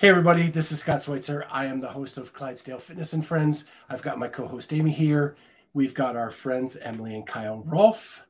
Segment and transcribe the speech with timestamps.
[0.00, 1.46] Hey, everybody, this is Scott Schweitzer.
[1.50, 3.66] I am the host of Clydesdale Fitness and Friends.
[3.90, 5.36] I've got my co host Amy here.
[5.74, 8.26] We've got our friends Emily and Kyle Rolfe,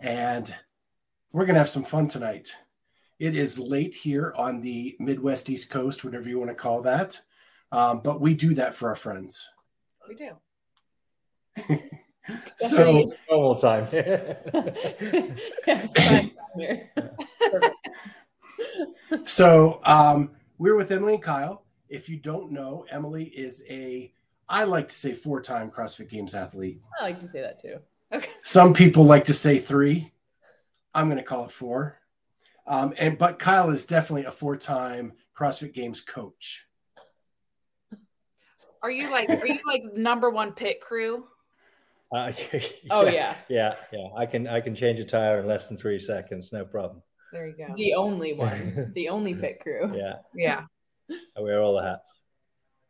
[0.00, 0.52] and
[1.30, 2.50] we're going to have some fun tonight.
[3.20, 7.20] It is late here on the Midwest East Coast, whatever you want to call that.
[7.70, 9.48] Um, but we do that for our friends.
[10.08, 10.32] We do.
[12.56, 13.86] so, normal time.
[13.92, 16.32] Yeah, it's fine
[19.24, 20.30] so um,
[20.62, 21.64] we're with Emily and Kyle.
[21.88, 24.12] If you don't know, Emily is a,
[24.48, 26.80] I like to say, four time CrossFit Games athlete.
[27.00, 27.78] I like to say that too.
[28.12, 28.30] Okay.
[28.44, 30.12] Some people like to say three.
[30.94, 31.98] I'm going to call it four.
[32.64, 36.68] Um, and but Kyle is definitely a four-time CrossFit Games coach.
[38.82, 41.24] Are you like are you like number one pit crew?
[42.14, 42.32] Uh,
[42.90, 43.36] Oh yeah.
[43.48, 44.08] yeah, yeah.
[44.16, 47.02] I can I can change a tire in less than three seconds, no problem.
[47.32, 47.74] There you go.
[47.74, 49.92] The only one, the only pit crew.
[49.94, 50.62] Yeah, Yeah.
[51.36, 52.08] I wear all the hats.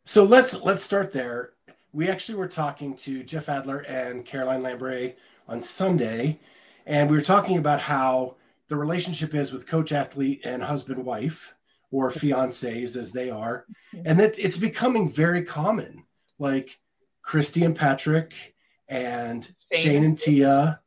[0.05, 1.53] So let's let's start there.
[1.93, 5.15] We actually were talking to Jeff Adler and Caroline Lambray
[5.47, 6.39] on Sunday,
[6.85, 8.35] and we were talking about how
[8.67, 11.55] the relationship is with coach athlete and husband wife
[11.91, 14.07] or fiancés as they are, mm-hmm.
[14.07, 16.03] and that it's becoming very common.
[16.39, 16.79] Like
[17.25, 18.55] Kristi and Patrick
[18.89, 19.83] and Shane.
[19.83, 20.81] Shane and Tia,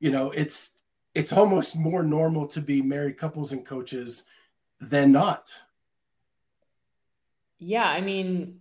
[0.00, 0.78] you know, it's
[1.14, 4.28] it's almost more normal to be married couples and coaches
[4.80, 5.54] than not.
[7.58, 8.60] Yeah, I mean,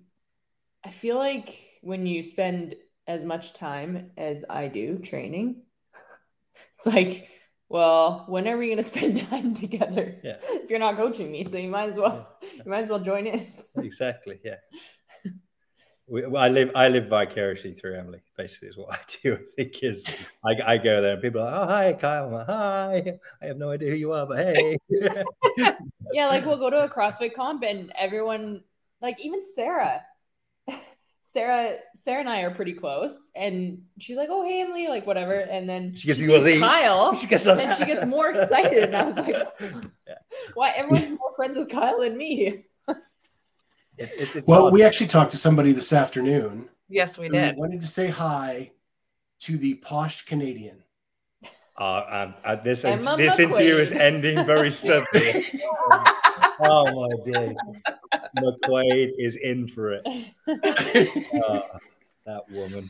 [0.84, 2.76] I feel like when you spend
[3.08, 5.64] as much time as I do training,
[6.76, 7.30] it's like,
[7.70, 10.20] well, when are we going to spend time together?
[10.24, 10.38] Yeah.
[10.42, 13.28] If you're not coaching me, so you might as well, you might as well join
[13.28, 13.46] in.
[13.78, 14.40] Exactly.
[14.44, 14.56] Yeah.
[16.12, 18.20] We, I live I live vicariously through Emily.
[18.36, 19.36] Basically, is what I do.
[19.36, 20.06] I think is
[20.46, 22.30] I, I go there and people are like, oh hi Kyle.
[22.30, 23.20] Like, hi.
[23.42, 24.78] I have no idea who you are, but hey.
[26.14, 28.64] Yeah, like we'll go to a CrossFit comp and everyone,
[29.02, 30.02] like even Sarah,
[31.22, 35.36] Sarah, Sarah and I are pretty close, and she's like, "Oh, hey, Emily," like whatever,
[35.36, 36.60] and then She gives she sees.
[36.60, 39.36] Kyle, She gets and she gets more excited, and I was like,
[40.56, 40.72] "Why?
[40.72, 42.66] Everyone's more friends with Kyle than me."
[43.98, 44.74] It's- it's- it's Well, hard.
[44.74, 47.58] we actually talked to somebody this afternoon Yes, we who did.
[47.58, 48.72] wanted to say hi
[49.42, 50.84] to the posh Canadian.
[51.80, 55.46] Uh, um, uh, this Emma this interview is ending very suddenly.
[56.62, 57.56] oh my day.
[58.38, 60.06] McQuaid is in for it.
[61.44, 61.62] Uh,
[62.26, 62.90] that woman.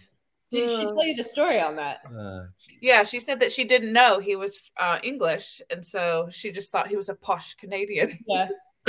[0.52, 2.00] Did she tell you the story on that?
[2.06, 2.48] Uh,
[2.82, 6.70] Yeah, she said that she didn't know he was uh, English, and so she just
[6.72, 8.20] thought he was a posh Canadian.
[8.28, 8.50] Yeah.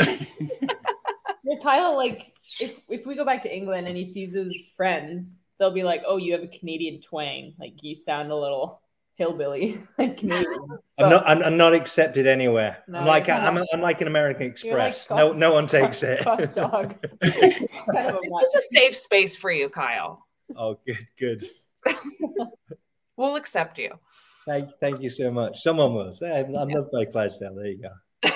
[1.52, 5.42] Well, Kyle, like, if if we go back to England and he sees his friends,
[5.58, 7.52] they'll be like, "Oh, you have a Canadian twang.
[7.60, 8.80] Like, you sound a little
[9.16, 10.46] hillbilly, like Canadian."
[10.98, 11.28] I'm not.
[11.28, 12.78] I'm, I'm not accepted anywhere.
[12.88, 13.26] No, I'm like.
[13.26, 15.10] you're I'm, kind I'm like an American You're like Express.
[15.18, 16.54] no, no one Scott's- takes it.
[16.54, 16.96] Dog.
[17.20, 20.26] Kind of This is a safe space for you, Kyle.
[20.56, 21.46] oh, good, good.
[23.19, 23.98] We'll accept you.
[24.46, 25.62] Thank, thank you so much.
[25.62, 26.20] Someone was.
[26.20, 27.54] Hey, I'm I'm loved by Clydesdale.
[27.54, 27.82] There you
[28.22, 28.30] go.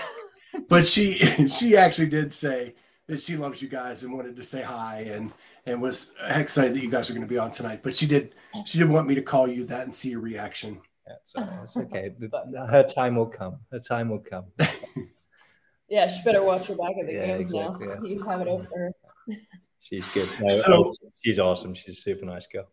[0.69, 1.15] but she
[1.48, 2.75] she actually did say
[3.09, 5.33] that she loves you guys and wanted to say hi and
[5.65, 7.81] and was excited that you guys are going to be on tonight.
[7.83, 8.34] But she did
[8.65, 10.81] she did want me to call you that and see your reaction.
[11.06, 12.12] That's, that's okay.
[12.69, 13.61] Her time will come.
[13.71, 14.47] Her time will come.
[15.89, 17.95] Yeah, she better watch her back at the Yeah, games exactly, now.
[18.03, 18.09] yeah.
[18.09, 18.93] You have it over her.
[19.81, 20.28] She's good.
[20.41, 21.75] No, So- oh, she's awesome.
[21.75, 22.69] She's a super nice girl.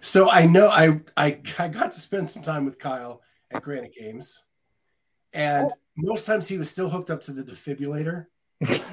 [0.00, 3.94] So I know I I I got to spend some time with Kyle at Granite
[3.94, 4.48] Games,
[5.32, 5.76] and oh.
[5.96, 8.26] most times he was still hooked up to the defibrillator.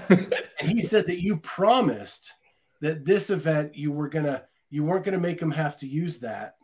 [0.09, 2.33] And he said that you promised
[2.81, 6.55] that this event you were gonna you weren't gonna make him have to use that.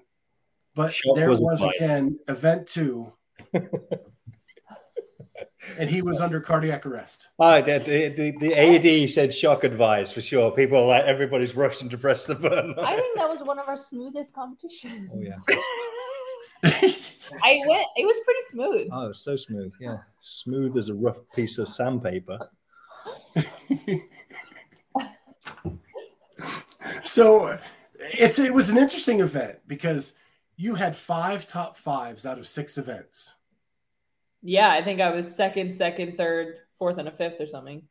[0.75, 1.75] But Shock there was was applied.
[1.75, 3.13] again event two.
[5.77, 7.29] and he was under cardiac arrest.
[7.39, 10.51] Oh, the, the, the, the AED said shock advice for sure.
[10.51, 12.75] People are like, everybody's rushing to press the button.
[12.79, 15.09] I think that was one of our smoothest competitions.
[15.13, 15.35] Oh, yeah.
[17.44, 17.88] I went.
[17.97, 18.88] It was pretty smooth.
[18.91, 19.71] Oh, so smooth.
[19.79, 19.97] Yeah.
[20.21, 22.39] Smooth as a rough piece of sandpaper.
[27.01, 27.57] So
[28.00, 30.17] it's it was an interesting event because
[30.55, 33.35] you had five top fives out of six events.
[34.41, 37.83] Yeah, I think I was second, second, third, fourth, and a fifth or something.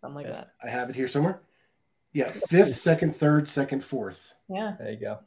[0.00, 0.52] Something like that.
[0.62, 1.42] I have it here somewhere.
[2.12, 4.74] Yeah, fifth, second, third, second, fourth, Yeah.
[4.78, 5.18] There you go.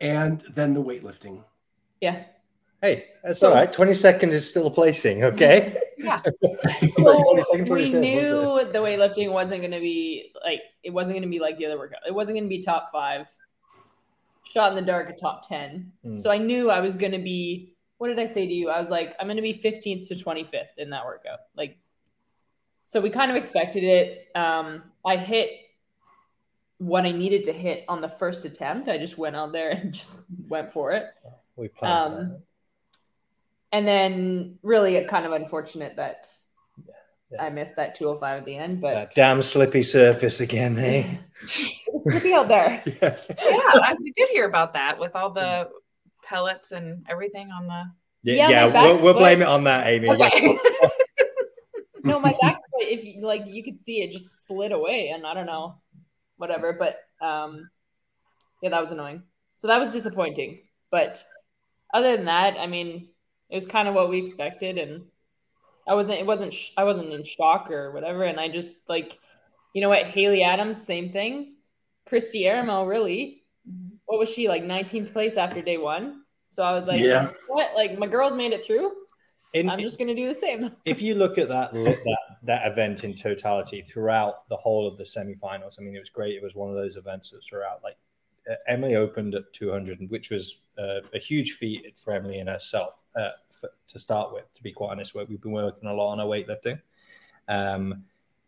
[0.00, 1.44] and then the weightlifting.
[2.00, 2.24] Yeah.
[2.82, 3.72] Hey, that's So- all right.
[3.72, 5.78] 22nd is still placing, okay?
[5.96, 6.20] Yeah.
[6.96, 7.34] So
[7.70, 11.56] we knew the weightlifting wasn't going to be like it wasn't going to be like
[11.58, 12.00] the other workout.
[12.06, 13.28] It wasn't going to be top five.
[14.44, 15.92] Shot in the dark, a top ten.
[16.04, 16.16] Hmm.
[16.16, 17.74] So I knew I was going to be.
[17.98, 18.68] What did I say to you?
[18.68, 21.38] I was like, I'm going to be 15th to 25th in that workout.
[21.56, 21.78] Like,
[22.84, 24.26] so we kind of expected it.
[24.34, 25.50] Um, I hit
[26.78, 28.88] what I needed to hit on the first attempt.
[28.88, 31.06] I just went out there and just went for it.
[31.54, 32.40] We planned Um, that.
[33.72, 36.26] And then really it kind of unfortunate that
[37.30, 37.44] Yeah.
[37.44, 41.16] I missed that 205 at the end, but That damn slippy surface again, eh?
[41.42, 42.82] it's slippy out there.
[42.86, 43.16] yeah.
[43.28, 45.70] Yeah, I, we did hear about that with all the
[46.22, 47.84] pellets and everything on the.
[48.22, 50.10] Yeah, Yeah, yeah, my back we'll, we'll blame it on that, Amy.
[50.10, 50.58] Okay.
[52.04, 55.26] No, my back foot, if you like you could see it just slid away and
[55.26, 55.76] I don't know,
[56.36, 56.72] whatever.
[56.72, 57.70] But um
[58.60, 59.22] yeah, that was annoying.
[59.56, 60.62] So that was disappointing.
[60.90, 61.24] But
[61.94, 63.08] other than that, I mean,
[63.52, 65.02] it was kind of what we expected and
[65.86, 69.18] I wasn't it wasn't sh- I wasn't in shock or whatever and I just like
[69.72, 71.54] you know what, Haley Adams, same thing.
[72.10, 73.44] Kristi Eramo, really.
[73.68, 73.96] Mm-hmm.
[74.04, 76.22] What was she like 19th place after day 1?
[76.48, 77.30] So I was like, Yeah.
[77.48, 77.74] what?
[77.74, 78.92] Like my girls made it through.
[79.54, 80.72] In- I'm just going to do the same.
[80.84, 81.84] if you look at that, mm-hmm.
[81.84, 86.10] that that event in totality throughout the whole of the semifinals, I mean, it was
[86.10, 86.34] great.
[86.34, 87.96] It was one of those events that throughout, like
[88.50, 92.94] uh, Emily opened at 200, which was uh, a huge feat for Emily and herself
[93.16, 93.30] uh,
[93.60, 94.52] for, to start with.
[94.54, 96.80] To be quite honest, we've been working a lot on our weightlifting,
[97.48, 98.04] um,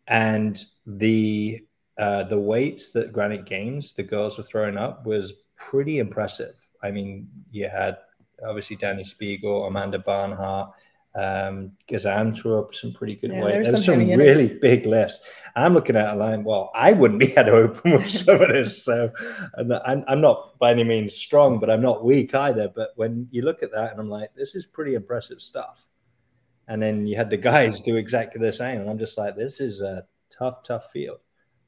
[0.07, 1.65] and the
[1.97, 6.55] uh, the weights that Granite Games the girls were throwing up was pretty impressive.
[6.83, 7.97] I mean, you had
[8.45, 10.73] obviously Dani Speegle, Amanda Barnhart.
[11.15, 13.51] Um, Gazan threw up some pretty good Yeah, weight.
[13.53, 14.37] there's There's some some heavy hitters.
[14.37, 15.21] really big lifts.
[15.55, 16.43] I'm looking at a line.
[16.43, 18.83] Well, I wouldn't be able to open with some of this.
[18.83, 19.11] So
[19.53, 22.67] and I'm, I'm not by any means strong, but I'm not weak either.
[22.67, 25.79] But when you look at that, and I'm like, this is pretty impressive stuff.
[26.67, 29.61] And then you had the guys do exactly the same, and I'm just like, this
[29.61, 30.05] is a
[30.37, 31.19] tough, tough field.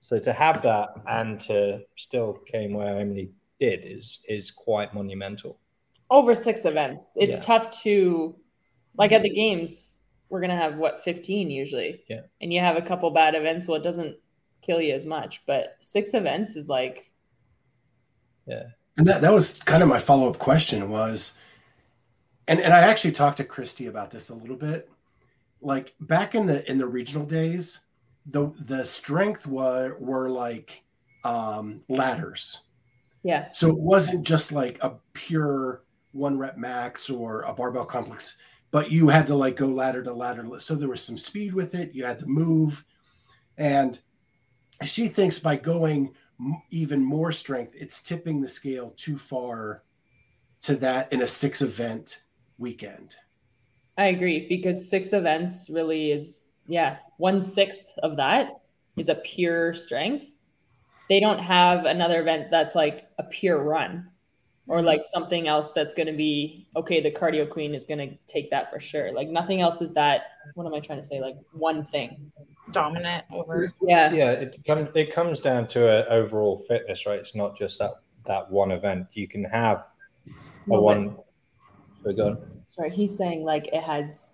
[0.02, 5.60] So to have that and to still came where Emily did is is quite monumental.
[6.10, 7.16] over six events.
[7.18, 7.42] It's Yeah.
[7.42, 8.36] tough to
[8.98, 10.00] like at the games,
[10.30, 12.04] we're gonna have what 15 usually.
[12.10, 12.22] Yeah.
[12.42, 14.18] And you have a couple bad events, well, it doesn't
[14.62, 15.44] kill you as much.
[15.46, 17.12] But six events is like
[18.46, 18.64] Yeah.
[18.98, 21.38] And that, that was kind of my follow up question was,
[22.48, 24.90] and, and I actually talked to Kristi about this a little bit.
[25.62, 27.86] Like back in the in the regional days,
[28.26, 30.84] the the strength were were like
[31.24, 32.66] um, ladders.
[33.24, 33.50] yeah.
[33.52, 38.38] So it wasn't just like a pure one rep max or a barbell complex,
[38.72, 40.46] but you had to like go ladder to ladder.
[40.60, 41.94] So there was some speed with it.
[41.94, 42.86] You had to move.
[43.58, 44.00] And
[44.84, 46.14] she thinks by going
[46.70, 49.84] even more strength, it's tipping the scale too far
[50.62, 52.24] to that in a six event
[52.58, 53.16] weekend.
[53.98, 58.60] I agree because six events really is yeah, one sixth of that
[58.98, 60.36] is a pure strength.
[61.10, 64.10] They don't have another event that's like a pure run
[64.68, 67.02] or like something else that's going to be okay.
[67.02, 69.12] The cardio queen is going to take that for sure.
[69.14, 70.24] Like nothing else is that.
[70.56, 71.22] What am I trying to say?
[71.22, 72.32] Like one thing.
[72.72, 73.74] dominant over.
[73.82, 74.12] Yeah.
[74.14, 77.20] Yeah, it comes it comes down to a overall fitness, right?
[77.20, 77.94] It's not just that
[78.26, 79.08] that one event.
[79.14, 79.88] You can have
[80.28, 80.32] a
[80.68, 81.16] No, one.
[82.04, 82.38] So go on.
[82.66, 84.34] Sorry, he's saying like it has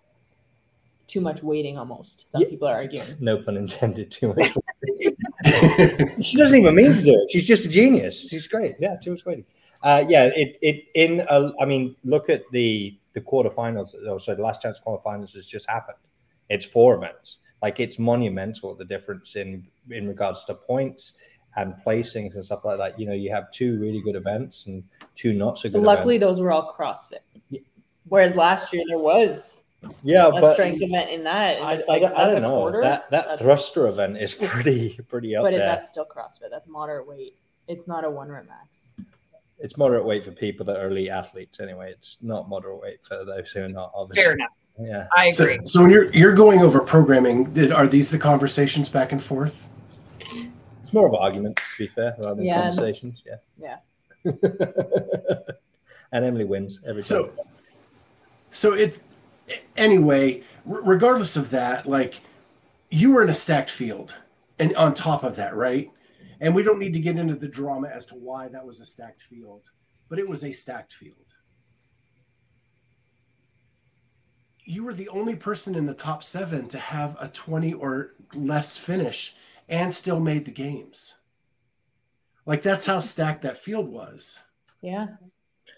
[1.05, 2.27] too much waiting almost.
[2.31, 2.47] Some Yeah.
[2.49, 3.15] people are arguing.
[3.19, 4.09] No pun intended.
[4.09, 4.51] Too much.
[6.21, 7.29] she doesn't even mean to do it.
[7.31, 8.27] She's just a genius.
[8.27, 8.75] She's great.
[8.79, 9.45] Yeah, too much waiting.
[9.83, 11.25] Uh, yeah, it it in.
[11.29, 13.93] A, I mean, look at the the quarterfinals.
[14.07, 15.97] Oh, so the last chance quarterfinals has just happened.
[16.49, 17.39] It's four events.
[17.61, 21.17] Like it's monumental the difference in in regards to points
[21.55, 22.99] and placings and stuff like that.
[22.99, 24.83] You know, you have two really good events and
[25.15, 25.81] two not so good.
[25.81, 26.37] Luckily, events.
[26.37, 27.19] those were all CrossFit.
[28.07, 29.63] Whereas last year there was
[30.01, 32.43] yeah, a but strength event in that, and I, it's like don't, I that's don't
[32.45, 32.55] a know.
[32.57, 32.81] quarter.
[32.81, 35.59] That that That's- thruster event is pretty pretty up but there.
[35.59, 36.49] that's still CrossFit.
[36.51, 37.37] That's moderate weight.
[37.67, 38.91] It's not a one rep max.
[39.63, 41.89] It's moderate weight for people that are elite athletes anyway.
[41.91, 44.23] It's not moderate weight for those who are not obviously.
[44.23, 44.53] Fair enough.
[44.79, 45.07] Yeah.
[45.15, 45.59] I so, agree.
[45.65, 49.67] so when you're you're going over programming, did, are these the conversations back and forth?
[50.83, 53.23] It's more of arguments, to be fair, rather than Yeah, conversations.
[53.25, 53.77] Yeah.
[54.25, 54.31] Yeah.
[56.11, 57.37] and Emily wins every So, time.
[58.51, 58.99] so it
[59.77, 60.43] anyway.
[60.69, 62.19] r- Regardless of that, like
[62.89, 64.17] you were in a stacked field,
[64.59, 65.89] and on top of that, right?
[66.39, 68.85] And we don't need to get into the drama as to why that was a
[68.85, 69.69] stacked field,
[70.09, 71.17] but it was a stacked field.
[74.65, 78.77] You were the only person in the top seven to have a 20 or less
[78.77, 79.35] finish
[79.67, 81.19] and still made the games.
[82.45, 84.41] Like that's how stacked that field was.
[84.81, 85.07] Yeah.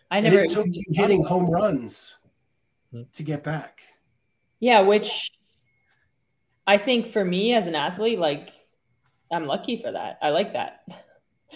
[0.10, 2.18] I And never it took you hitting home runs
[3.14, 3.82] to get back.
[4.60, 5.32] Yeah, which
[6.66, 8.50] I think for me as an athlete, like
[9.36, 10.18] I'm lucky for that.
[10.22, 10.84] I like that.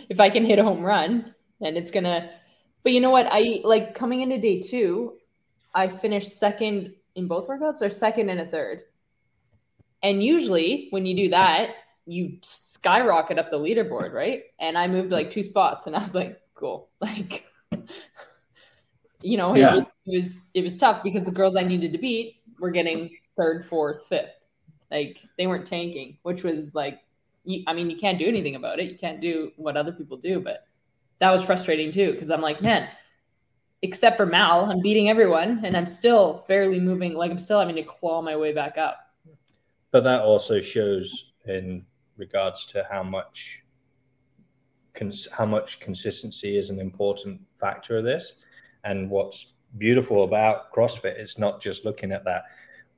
[0.07, 2.29] If I can hit a home run, then it's gonna.
[2.83, 3.27] But you know what?
[3.29, 5.17] I like coming into day two,
[5.75, 8.83] I finished second in both workouts or second and a third.
[10.01, 11.71] And usually when you do that,
[12.05, 14.43] you skyrocket up the leaderboard, right?
[14.59, 16.87] And I moved like two spots and I was like, cool.
[17.01, 17.45] Like
[19.21, 19.73] you know, Yeah.
[19.73, 22.71] it, was, it was it was tough because the girls I needed to beat were
[22.71, 24.31] getting third, fourth, fifth.
[24.89, 26.99] Like they weren't tanking, which was like,
[27.43, 28.89] you, I mean, you can't do anything about it.
[28.89, 30.65] You can't do what other people do, but
[31.19, 32.89] that was frustrating too because I'm like, man,
[33.81, 37.13] except for Mal, I'm beating everyone, and I'm still barely moving.
[37.13, 38.97] Like I'm still having to claw my way back up.
[39.91, 41.85] But that also shows in
[42.17, 43.63] regards to how much
[44.93, 48.35] cons- how much consistency is an important factor of this.
[48.83, 52.43] And what's beautiful about CrossFit is not just looking at that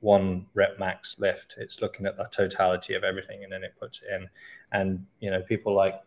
[0.02, 4.02] one rep max lift; it's looking at the totality of everything, and then it puts
[4.02, 4.28] it in.
[4.72, 6.00] And you know, people like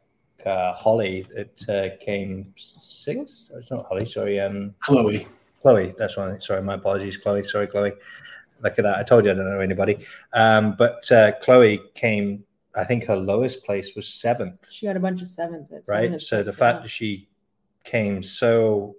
[0.45, 3.51] uh, Holly that uh, came sixth.
[3.55, 4.39] It's not Holly, sorry.
[4.39, 5.27] Um, Chloe.
[5.61, 6.41] Chloe, that's right.
[6.43, 7.43] Sorry, my apologies, Chloe.
[7.43, 7.93] Sorry, Chloe.
[8.61, 8.97] Look at that.
[8.97, 10.05] I told you I don't know anybody.
[10.33, 12.43] Um, but uh, Chloe came,
[12.75, 15.71] I think her lowest place was seventh, She had a bunch of sevens.
[15.71, 16.11] At right?
[16.11, 16.81] and So the six, fact yeah.
[16.83, 17.27] that she
[17.83, 18.95] came so,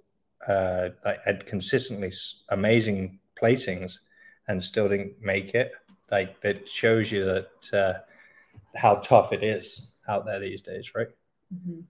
[0.47, 2.11] uh, like, had consistently
[2.49, 3.99] amazing placings
[4.47, 5.71] and still didn't make it,
[6.11, 7.93] like, that shows you that uh,
[8.75, 11.09] how tough it is out there these days, right?
[11.53, 11.85] Mhm.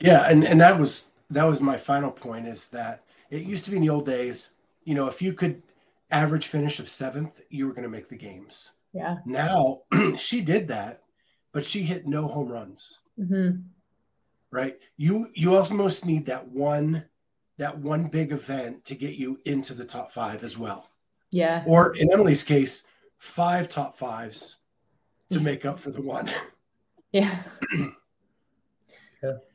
[0.00, 3.70] Yeah, and and that was that was my final point is that it used to
[3.70, 4.54] be in the old days,
[4.84, 5.62] you know, if you could
[6.10, 8.76] average finish of seventh, you were going to make the games.
[8.92, 9.18] yeah.
[9.24, 9.82] Now
[10.16, 11.02] she did that,
[11.52, 13.00] but she hit no home runs.
[13.16, 13.50] hmm
[14.50, 14.78] Right?
[14.98, 17.06] You you almost need that one
[17.58, 20.90] that one big event to get you into the top five as well.
[21.32, 21.64] Yeah.
[21.66, 22.86] Or in Emily's case,
[23.18, 24.58] five top fives
[25.30, 26.30] to make up for the one.
[27.10, 27.42] Yeah.
[27.74, 27.88] Yeah.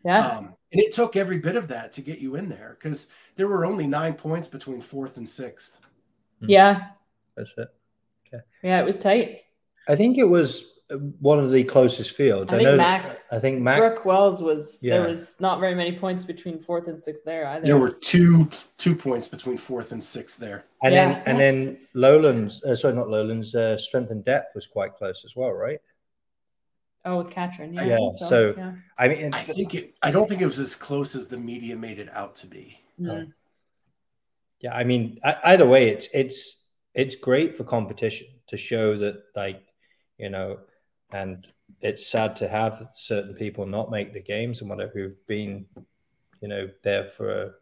[0.05, 0.27] Yeah.
[0.27, 3.49] Um, and it took every bit of that to get you in there because there
[3.49, 5.77] were only nine points between fourth and sixth.
[6.39, 6.89] yeah.
[7.35, 7.67] That's it.
[8.27, 8.43] Okay.
[8.63, 8.79] Yeah.
[8.79, 9.41] It was tight.
[9.89, 10.76] I think it was
[11.19, 12.51] one of the closest fields.
[12.53, 14.97] I think know Mac- I think Mac Brooke Wells was Yeah.
[14.99, 17.65] there was not very many points between fourth and sixth there either.
[17.65, 20.65] There were two two points between fourth and sixth there.
[20.81, 24.65] And Yeah, then and then Lowlands, uh, sorry, not Lowlands, uh, Strength in Depth was
[24.65, 25.79] quite close as well, right?
[27.05, 27.73] oh with Katrin.
[27.73, 27.85] Yeah.
[27.85, 28.73] Yeah, think so- yeah.
[28.97, 29.93] I mean, I think it.
[30.01, 32.79] I don't think it was as close as the media made it out to be.
[32.99, 33.31] Mm.
[34.59, 36.63] yeah, I mean, I, either way, it's it's
[36.93, 39.61] it's great for competition to show that, like,
[40.17, 40.59] you know,
[41.11, 41.47] and
[41.81, 45.65] it's sad to have certain people not make the games and whatever who've been,
[46.41, 47.55] you know, there for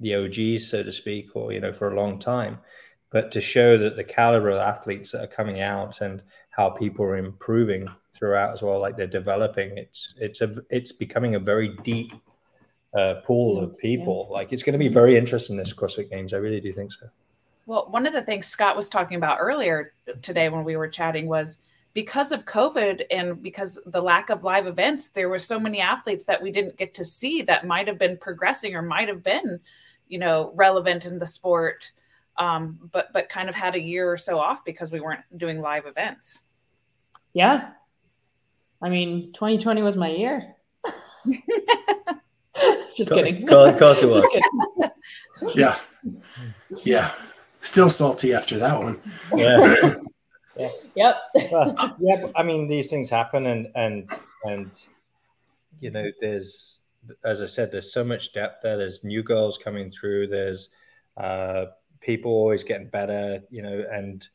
[0.00, 2.58] the OGs, so to speak, or you know, for a long time.
[3.10, 7.04] But to show that the caliber of athletes that are coming out and how people
[7.04, 11.76] are improving throughout as well, like they're developing, it's it's a it's becoming a very
[11.84, 12.12] deep
[12.94, 13.96] uh, pool of Field, yeah.
[13.96, 14.28] people.
[14.30, 16.34] Like it's going to be very interesting this CrossFit Games.
[16.34, 17.06] I really do think so.
[17.66, 21.26] Well, one of the things Scott was talking about earlier today when we were chatting
[21.26, 21.60] was
[21.94, 26.26] because of COVID and because the lack of live events, there were so many athletes
[26.26, 29.60] that we didn't get to see that might have been progressing or might have been,
[30.08, 31.92] you know, relevant in the sport,
[32.36, 35.60] um, but but kind of had a year or so off because we weren't doing
[35.60, 36.40] live events.
[37.32, 37.70] Yeah.
[38.82, 40.56] I mean, 2020 was my year.
[42.96, 43.48] Just kidding.
[43.48, 44.26] Of course- it was.
[45.54, 45.78] Yeah,
[46.84, 47.12] yeah.
[47.60, 49.00] Still salty after that one.
[49.36, 49.94] Yeah.
[50.56, 51.16] Yep.
[51.50, 54.10] Well, yeah, but, I mean, these things happen, and and
[54.44, 54.70] and
[55.78, 56.80] you know, there's
[57.24, 58.76] as I said, there's so much depth there.
[58.76, 60.28] There's new girls coming through.
[60.28, 60.70] There's
[61.16, 61.66] uh,
[62.00, 64.26] people always getting better, you know, and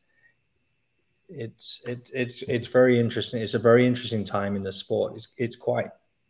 [1.29, 3.41] it's it's it's it's very interesting.
[3.41, 5.13] It's a very interesting time in the sport.
[5.15, 5.89] It's it's quite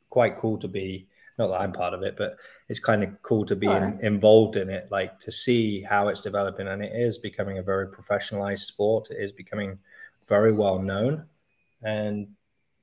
[0.09, 1.07] quite cool to be.
[1.39, 2.35] Not that I'm part of it, but
[2.67, 6.21] it's kind of cool to be in, involved in it, like to see how it's
[6.21, 9.09] developing, and it is becoming a very professionalized sport.
[9.09, 9.79] It is becoming
[10.27, 11.25] very well known,
[11.81, 12.27] and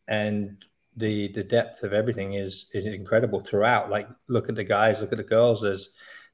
[0.08, 0.64] and
[0.96, 3.90] the the depth of everything is is incredible throughout.
[3.90, 5.60] Like look at the guys, look at the girls.
[5.60, 5.90] There's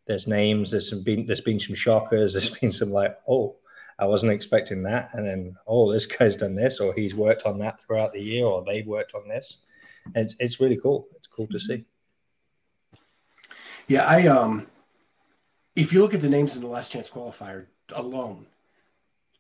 [0.06, 0.70] there's names.
[0.70, 2.32] There's some been there's been some shockers.
[2.34, 3.56] There's been some like oh
[3.98, 7.58] I wasn't expecting that, and then oh this guy's done this, or he's worked on
[7.58, 9.58] that throughout the year, or they've worked on this.
[10.14, 11.08] And it's it's really cool.
[11.16, 11.66] It's cool to mm-hmm.
[11.66, 11.84] see.
[13.92, 14.68] Yeah, I um
[15.76, 18.46] if you look at the names in the last chance qualifier alone,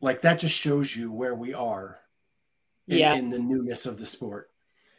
[0.02, 2.00] like that just shows you where we are
[2.86, 3.14] in, Yeah.
[3.14, 4.50] in the newness of the sport.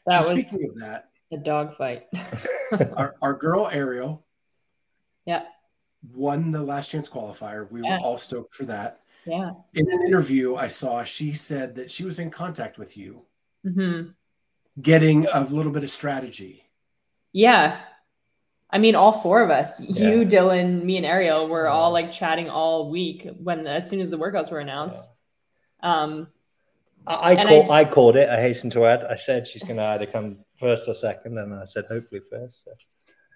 [0.08, 2.08] That so was speaking of that, a dogfight.
[2.98, 4.24] our, our girl Arielle
[5.26, 5.44] Yeah.
[6.16, 7.70] won the last chance qualifier.
[7.70, 8.00] We Yeah.
[8.00, 9.02] were all stoked for that.
[9.28, 9.52] Yeah.
[9.76, 13.26] In an interview I saw, she said that she was in contact with you,
[13.64, 14.02] hmm
[14.82, 16.64] getting a little bit of strategy.
[17.32, 17.80] Yeah.
[18.74, 20.10] I mean, all four of us, Yeah.
[20.10, 21.72] you, Dylan, me, and Arielle, were Yeah.
[21.72, 25.12] all like chatting all week when, as soon as the workouts were announced.
[25.82, 26.28] Um,
[27.06, 28.30] I, I, call, I- I, called it.
[28.30, 29.04] I hasten to add.
[29.04, 32.64] I said she's going to either come first or second, and I said hopefully first.
[32.66, 32.72] So.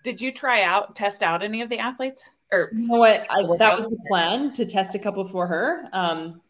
[0.04, 2.32] Did you try out, test out any of the athletes?
[2.52, 3.28] Or you know what?
[3.30, 5.84] I, Work that was the plan to test a couple for her.
[5.94, 6.42] Um,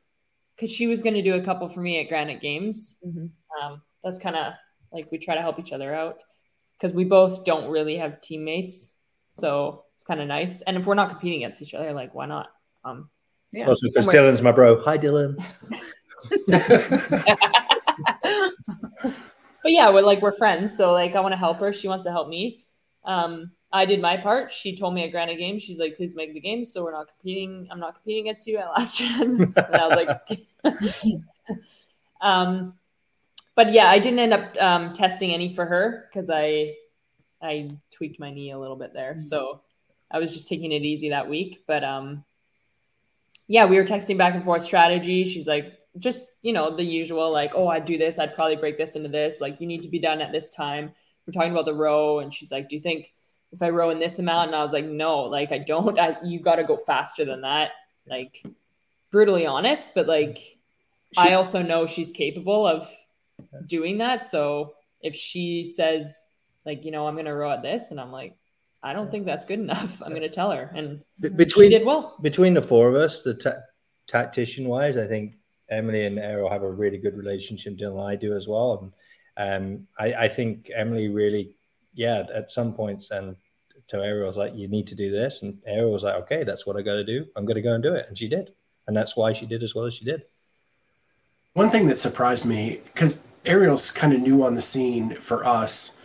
[0.55, 2.99] because she was going to do a couple for me at Granite Games.
[3.05, 3.29] Mhm.
[3.61, 4.53] Um, that's kind of
[4.93, 6.23] like we try to help each other out
[6.77, 8.95] because we both don't really have teammates,
[9.27, 10.61] so it's kind of nice.
[10.61, 12.49] And if we're not competing against each other, like why not?
[12.83, 13.09] Um,
[13.51, 13.67] yeah.
[13.67, 14.81] Also, because Dylan's my bro.
[14.83, 15.41] Hi, Dylan.
[16.47, 17.37] but
[19.65, 21.71] yeah, we're like we're friends, so like I want to help her.
[21.71, 22.65] She wants to help me.
[23.05, 24.51] Um, I did my part.
[24.51, 27.07] She told me at Granite Games, she's like, please make the game, so we're not
[27.07, 27.67] competing.
[27.69, 29.57] I'm not competing against you at last chance.
[29.57, 30.07] and I was
[30.63, 30.63] like,
[32.21, 32.77] um,
[33.57, 36.75] but yeah, I didn't end up um, testing any for her because I
[37.41, 39.61] I tweaked my knee a little bit there, so
[40.11, 41.63] I was just taking it easy that week.
[41.65, 42.23] But um,
[43.47, 45.25] yeah, we were texting back and forth strategy.
[45.25, 48.19] She's like, just you know the usual like oh i'd do this.
[48.19, 49.41] I'd probably break this into this.
[49.41, 50.91] Like you need to be done at this time.
[51.25, 53.11] We're talking about the row and she's like do you think
[53.51, 54.49] if i row in this amount?
[54.49, 55.97] And i was like no like i don't.
[55.97, 57.71] I, you got to go faster than that.
[58.07, 58.45] Like
[59.09, 60.37] brutally honest but like
[61.17, 62.85] i also know she's capable of
[63.65, 66.27] doing that so if she says
[66.65, 68.35] like you know i'm gonna row at this and i'm like
[68.83, 71.85] i don't think that's good enough i'm gonna tell her and Be- she between did
[71.85, 73.61] well between the four of us, the ta-
[74.07, 75.35] tactician wise, I think
[75.69, 77.77] Emily and Arielle have a really good relationship.
[77.77, 78.93] Dylan and I do as well.
[79.37, 81.55] And um, I, I think Emily really,
[81.93, 83.35] yeah, at some points, and
[83.89, 85.41] to Arielle was like, you need to do this.
[85.41, 87.25] And Arielle was like, okay, that's what I got to do.
[87.35, 88.05] I'm going to go and do it.
[88.07, 88.53] And she did.
[88.87, 90.23] And that's why she did as well as she did.
[91.53, 95.97] One thing that surprised me, because Arielle's kind of new on the scene for us,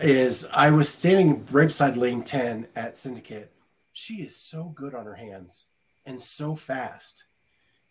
[0.00, 3.52] is I was standing right beside lane 10 at Syndicate.
[3.92, 5.70] She is so good on her hands
[6.06, 7.24] and so fast.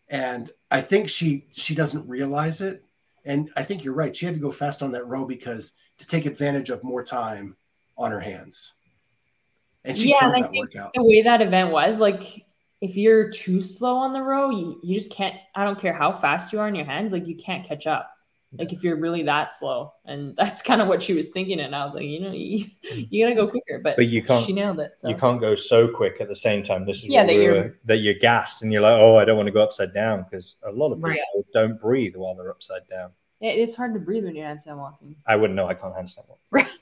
[0.10, 2.84] And I think she she doesn't realize it.
[3.26, 4.16] And I think you're right.
[4.16, 7.58] She had to go fast on that row because to take advantage of more time
[7.98, 8.76] on her hands.
[9.86, 10.94] And she Yeah, and I that think workout.
[10.94, 12.24] the way that event was like
[12.82, 16.12] if you're too slow on the row you, you just can't i don't care how
[16.14, 18.10] fast you are in your hands like you can't catch up
[18.58, 21.76] like if you're really that slow and that's kind of what she was thinking and
[21.76, 22.66] i was like you know you,
[23.10, 25.54] you gotta go quicker but, But you can't- she nailed it so You can't go
[25.54, 26.86] so quick at the same time.
[26.86, 29.26] This is Yeah, that we you're- were- that you're gassed and you're like, oh, I
[29.26, 31.20] don't want to go upside down because a lot of people Right.
[31.54, 33.12] don't breathe while they're upside down.
[33.40, 35.68] Yeah, it is hard to breathe when you're handstand walking I wouldn't know.
[35.68, 36.40] I can't handstand walk.
[36.50, 36.68] Right.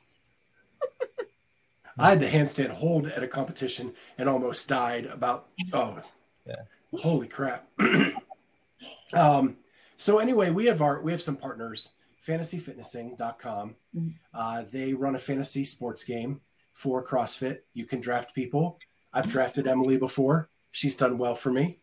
[2.00, 6.02] I had the handstand hold at a competition and almost died about oh
[6.46, 6.56] Yeah.
[6.94, 7.68] holy crap.
[9.14, 9.58] um
[9.98, 11.94] so anyway, we have our we have some partners,
[12.26, 13.76] fantasyfitnessing.com.
[13.96, 14.14] Mhm.
[14.34, 16.42] Uh, they run a fantasy sports game
[16.74, 17.60] for CrossFit.
[17.74, 18.80] You can draft people.
[19.14, 20.50] I've drafted Emily before.
[20.72, 21.80] She's done well for me.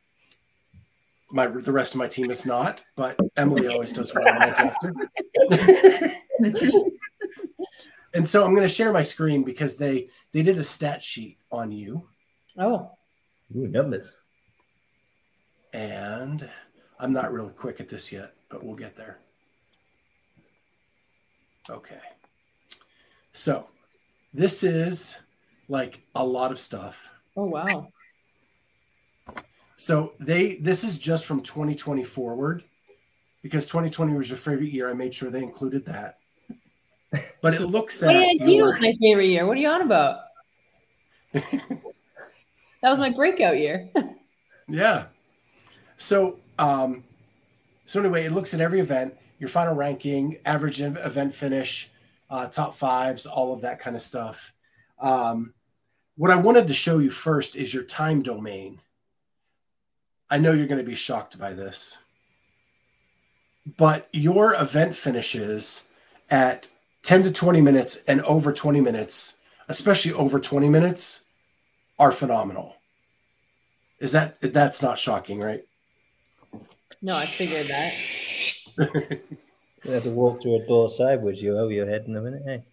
[1.31, 4.51] My the rest of my team is not, but Emily always does well when I
[4.51, 4.95] draft her.
[8.15, 11.39] and so I'm going to share my screen because they they did a stat sheet
[11.51, 12.09] on you,
[12.57, 12.93] oh
[13.57, 14.17] Ooh, numbers.
[15.73, 16.49] and
[17.05, 19.19] I'm not really quick at this yet, but we'll get there.
[21.69, 22.01] Okay,
[23.33, 23.69] so
[24.33, 25.21] this is
[25.69, 27.11] like a lot of stuff.
[27.37, 27.89] oh wow
[29.77, 32.65] So they this is just from 2020 forward
[33.43, 34.89] because 2020 was your favorite year.
[34.91, 36.19] I made sure they included that.
[37.43, 39.83] But it looks oh, at 2019 your- was my favorite year what are you on
[39.83, 40.21] about
[41.33, 41.83] that
[42.83, 43.91] was my breakout year
[44.69, 45.07] Yeah.
[45.97, 47.05] So, um,
[47.87, 51.91] so anyway, it looks at every event, your final ranking, average event finish,
[52.31, 54.53] uh, top fives, all of that kind of stuff.
[54.99, 55.55] Um,
[56.17, 58.81] what I wanted to show you first is your time domain.
[60.31, 62.03] I know you're going to be shocked by this,
[63.77, 65.91] but your event finishes
[66.31, 66.69] at
[67.03, 69.39] 10 to 20 minutes and over 20 minutes,
[69.69, 71.27] especially over 20 minutes,
[71.99, 72.77] are phenomenal.
[73.99, 75.65] Is that that's not shocking, right?
[77.05, 77.93] No i figured that
[79.85, 81.43] You have to walk through a door sideways.
[81.43, 82.43] You over your head in a minute.
[82.45, 82.65] Hey.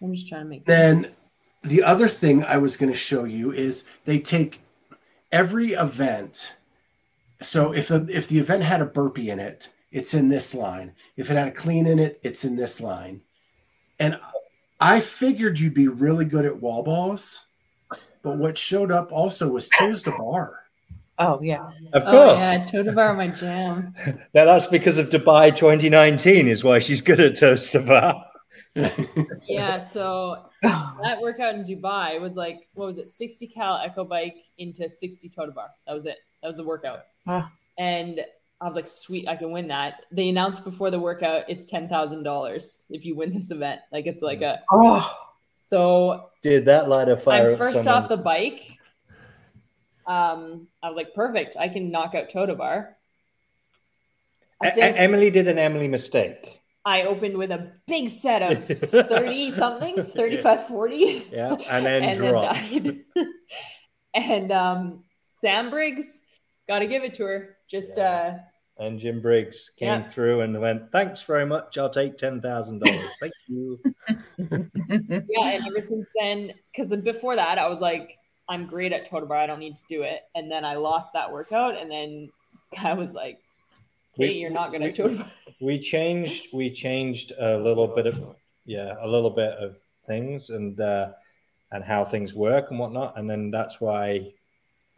[0.00, 1.12] i'm just trying to make sense Then
[1.64, 4.60] the other thing I was going to show you is they take
[5.30, 6.56] every event.
[7.40, 10.94] So if the, if the event had a burpee in it, it's in this line.
[11.16, 13.22] If it had a clean in it, it's in this line.
[13.98, 14.18] And
[14.80, 17.46] I figured you'd be really good at wall balls,
[18.22, 20.61] but what showed up also was toes to bar.
[21.18, 21.68] Oh yeah.
[21.92, 22.38] Of Oh course.
[22.40, 23.94] yeah, toe to bar my jam.
[24.34, 28.24] Now that's because of Dubai 2019 is why she's good at toast to.
[29.46, 34.36] Yeah, so that workout in Dubai was like what was it, 60 cal echo bike
[34.58, 35.68] into 60 toe to bar.
[35.86, 36.16] That was it.
[36.42, 37.00] That was the workout.
[37.26, 37.50] Ah.
[37.78, 38.20] And
[38.60, 40.06] I was like, sweet, I can win that.
[40.12, 43.80] They announced before the workout it's ten thousand dollars if you win this event.
[43.92, 45.04] Like it's like a Oh.
[45.58, 47.50] so Did that light a fire?
[47.50, 48.02] I'm first someone?
[48.04, 48.60] off the bike.
[50.06, 51.56] Um, I was like, perfect.
[51.58, 52.96] I can knock out toe to bar.
[54.62, 56.60] I E- think Emily did an Emily mistake.
[56.84, 62.20] I opened with a big set of 30 something, 35, 40, Yeah, and then and
[62.22, 62.54] then dropped.
[62.58, 63.00] died.
[64.14, 66.22] and um, Sam Briggs,
[66.68, 67.56] got to give it to her.
[67.68, 68.34] Just uh,
[68.78, 70.08] And Jim Briggs came Yeah.
[70.10, 71.78] through and went, "Thanks very much.
[71.78, 73.10] I'll take ten thousand dollars.
[73.20, 73.80] Thank you."
[74.38, 79.20] yeah, and ever since then, because before that, I was like, I'm great at toe
[79.20, 79.38] to bar.
[79.38, 80.20] I don't need to do it.
[80.34, 82.30] And then I lost that workout, and then
[82.82, 83.38] I was like,
[84.18, 85.30] We- you're not going to toe to bar.
[85.60, 88.20] we changed we changed a little bit of
[88.66, 89.76] yeah a little bit of
[90.06, 91.12] things and uh
[91.70, 94.32] and how things work and whatnot and then that's why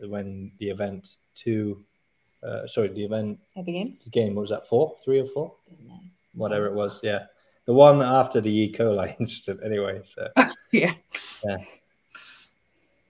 [0.01, 1.85] when the event two
[2.43, 4.01] uh sorry the event At the games?
[4.03, 6.01] the game what was that four three or four Doesn't matter.
[6.35, 7.25] whatever it was yeah
[7.67, 10.29] the one after the e coli incident anyway so
[10.73, 10.95] Yeah.
[11.45, 11.59] yeah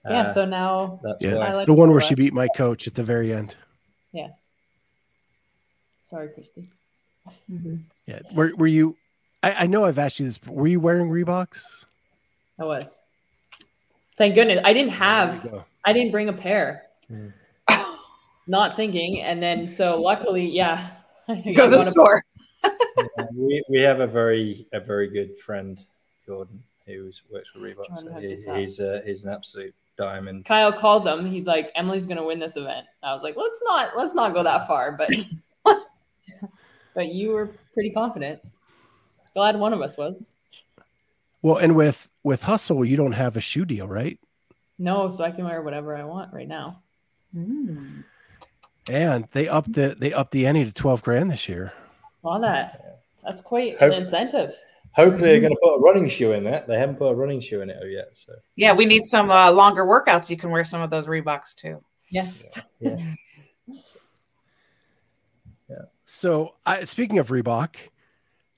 [0.07, 1.53] Yeah, Uh, so now, that's Yeah.
[1.53, 3.55] like the one where she beat my coach at the very end.
[4.11, 4.49] yes.
[6.01, 6.67] Sorry, Kristi.
[8.05, 8.19] Yeah.
[8.35, 8.95] Were, were you?
[9.41, 10.37] I, I know I've asked you this.
[10.37, 11.85] But were you wearing Reeboks?
[12.59, 13.01] I was.
[14.15, 14.61] Thank goodness.
[14.63, 15.65] I didn't have.
[15.83, 16.83] I didn't bring a pair.
[17.07, 17.29] Hmm.
[18.47, 19.21] Not thinking.
[19.23, 20.91] And then, so luckily, yeah.
[21.27, 22.23] Go to the store.
[22.63, 25.83] Yeah, we, we have a very a very good friend
[26.25, 30.71] jordan who works for reebok Jordan so he, he's uh, he's an absolute diamond Kyle
[30.71, 31.25] calls him.
[31.25, 32.85] He's like, Emily's going to win this event.
[33.03, 34.91] I was like, let's not, let's not go that far.
[34.93, 35.09] But,
[36.93, 38.41] but you were pretty confident.
[39.33, 40.25] Glad one of us was.
[41.41, 44.17] Well, and with with Hustle, you don't have a shoe deal, right?
[44.79, 46.81] No, so I can wear whatever I want right now.
[47.35, 48.03] Mm.
[48.89, 51.71] And they upped the they upped the ante to twelve grand this year.
[52.09, 53.01] Saw that.
[53.23, 54.57] That's quite an incentive.
[54.95, 56.67] Hopefully, they're going to put a running shoe in it.
[56.67, 58.09] They haven't put a running shoe in it yet.
[58.13, 60.29] So Yeah, we need some uh, longer workouts.
[60.29, 61.83] You can wear some of those Reeboks too.
[62.09, 62.59] Yes.
[62.79, 62.97] yeah,
[65.69, 65.75] Yeah.
[66.07, 67.75] So, I, speaking of Reebok,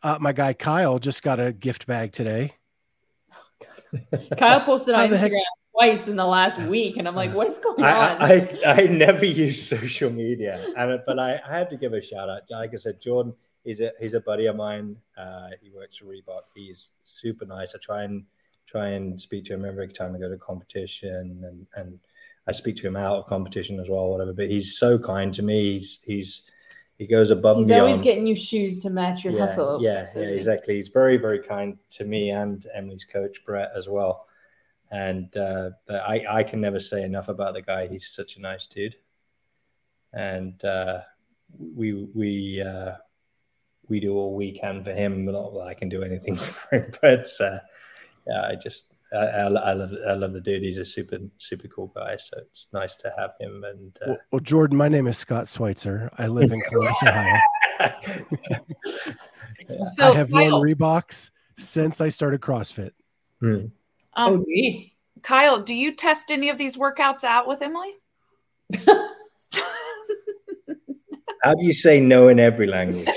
[0.03, 2.53] uh, my guy Kyle just got a gift bag today.
[4.37, 7.47] Kyle posted on the heck- Instagram twice in the last week, and I'm like, what
[7.47, 8.21] is going I, on?
[8.21, 12.29] I, I never use social media, and but I, I had to give a shout
[12.29, 12.41] out.
[12.49, 13.33] Like I said, Jordan,
[13.67, 14.95] he's a he's a buddy of mine.
[15.17, 16.43] Uh, he works for Reebok.
[16.55, 17.75] He's super nice.
[17.75, 18.23] I try and
[18.65, 21.99] try and speak to him every time I go to competition, and and
[22.47, 24.33] I speak to him out of competition as well, whatever.
[24.33, 25.73] But he's so kind to me.
[25.73, 26.41] He's he's
[26.97, 27.87] he goes above He's and beyond.
[27.89, 29.79] always getting you shoes to match your yeah, hustle.
[29.83, 30.77] Yeah, yeah, exactly.
[30.77, 34.25] He's very, very kind to me and Emily's coach Brett as well.
[34.89, 37.87] And uh, but I, I can never say enough about the guy.
[37.87, 38.95] He's such a nice dude,
[40.13, 41.01] and uh,
[41.59, 42.93] we we uh,
[43.89, 45.25] we do all we can for him.
[45.25, 46.91] But not that I can do anything for him.
[47.01, 47.59] But uh,
[48.27, 50.63] yeah, I just I, I, I love I love the dude.
[50.63, 52.17] He's a super super cool guy.
[52.17, 53.63] So it's nice to have him.
[53.63, 56.09] And uh, Well, well, Jordan, my name is Scott Schweitzer.
[56.17, 57.37] I live in Columbus, Ohio.
[59.83, 62.91] So I have Kyle, worn Reeboks since I started CrossFit.
[63.39, 63.67] hmm.
[64.15, 64.93] Oh, um, gee.
[65.21, 67.93] Kyle, do you test any of these workouts out with Emily?
[71.43, 73.07] How do you say no in every language?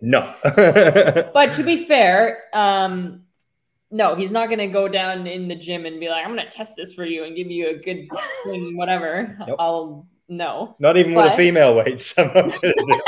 [0.00, 0.34] No.
[1.34, 3.22] But to be fair, um,
[3.90, 6.44] no, he's not going to go down in the gym and be like, I'm going
[6.44, 8.08] to test this for you and give you a good
[8.44, 9.36] thing, whatever.
[9.46, 9.56] Nope.
[9.58, 10.76] I'll no.
[10.78, 12.12] Not even with a female weight.
[12.18, 13.04] I'm not gonna do it.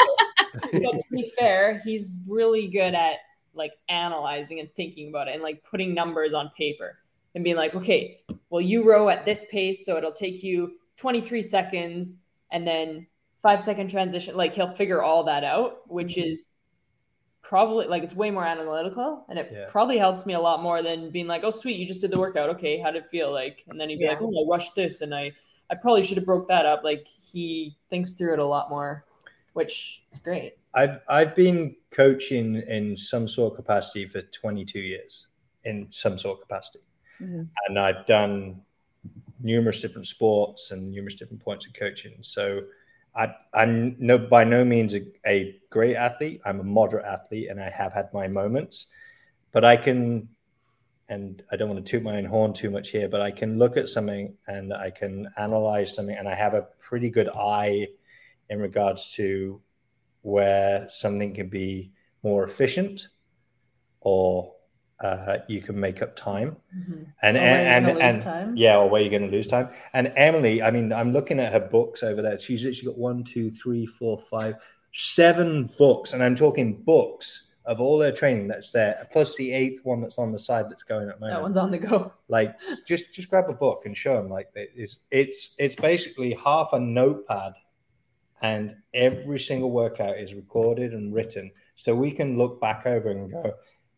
[0.72, 3.16] But to be fair, he's really good at
[3.54, 6.98] like analyzing and thinking about it and like putting numbers on paper
[7.34, 11.42] and being like, okay, well, you row at this pace, so it'll take you 23
[11.42, 12.18] seconds
[12.52, 13.06] and then
[13.42, 14.36] five second transition.
[14.36, 16.54] Like he'll figure all that out, which is
[17.42, 19.66] probably like it's way more analytical and it Yeah.
[19.68, 22.18] probably helps me a lot more than being like, oh, sweet, you just did the
[22.18, 22.50] workout.
[22.50, 23.64] Okay, how did it feel like?
[23.68, 24.10] And then he'd be Yeah.
[24.10, 25.32] like, oh, I rushed this and I,
[25.70, 26.82] I probably should have broke that up.
[26.82, 29.04] Like he thinks through it a lot more,
[29.52, 30.54] which is great.
[30.74, 35.28] I've I've been coaching in some sort of capacity for 22 years
[35.64, 36.84] in some sort of capacity,
[37.20, 37.48] Mhm.
[37.66, 38.60] and I've done
[39.40, 42.16] numerous different sports and numerous different points of coaching.
[42.22, 42.60] So
[43.16, 46.40] I I'm no by no means a, a great athlete.
[46.44, 48.88] I'm a moderate athlete, and I have had my moments.
[49.52, 50.28] but I can,
[51.08, 53.58] and I don't want to toot my own horn too much here, but I can
[53.58, 57.88] look at something and I can analyze something, and I have a pretty good eye
[58.50, 59.62] in regards to
[60.20, 63.08] where something can be more efficient
[64.00, 64.55] or
[65.00, 67.02] uh, you can make up time Mm-hmm.
[67.22, 68.56] and Or and and, time.
[68.56, 71.52] yeah or where you're going to lose time and emily i mean i'm looking at
[71.52, 74.54] her books over there she's literally got one two three four five
[74.94, 79.80] seven books and i'm talking books of all her training that's there plus the eighth
[79.84, 82.12] one that's on the side that's going at the moment That one's on the go.
[82.28, 82.54] like
[82.86, 86.80] just just grab a book and show them like it's it's it's basically half a
[86.80, 87.52] notepad
[88.42, 93.30] and every single workout is recorded and written so we can look back over and
[93.32, 93.52] go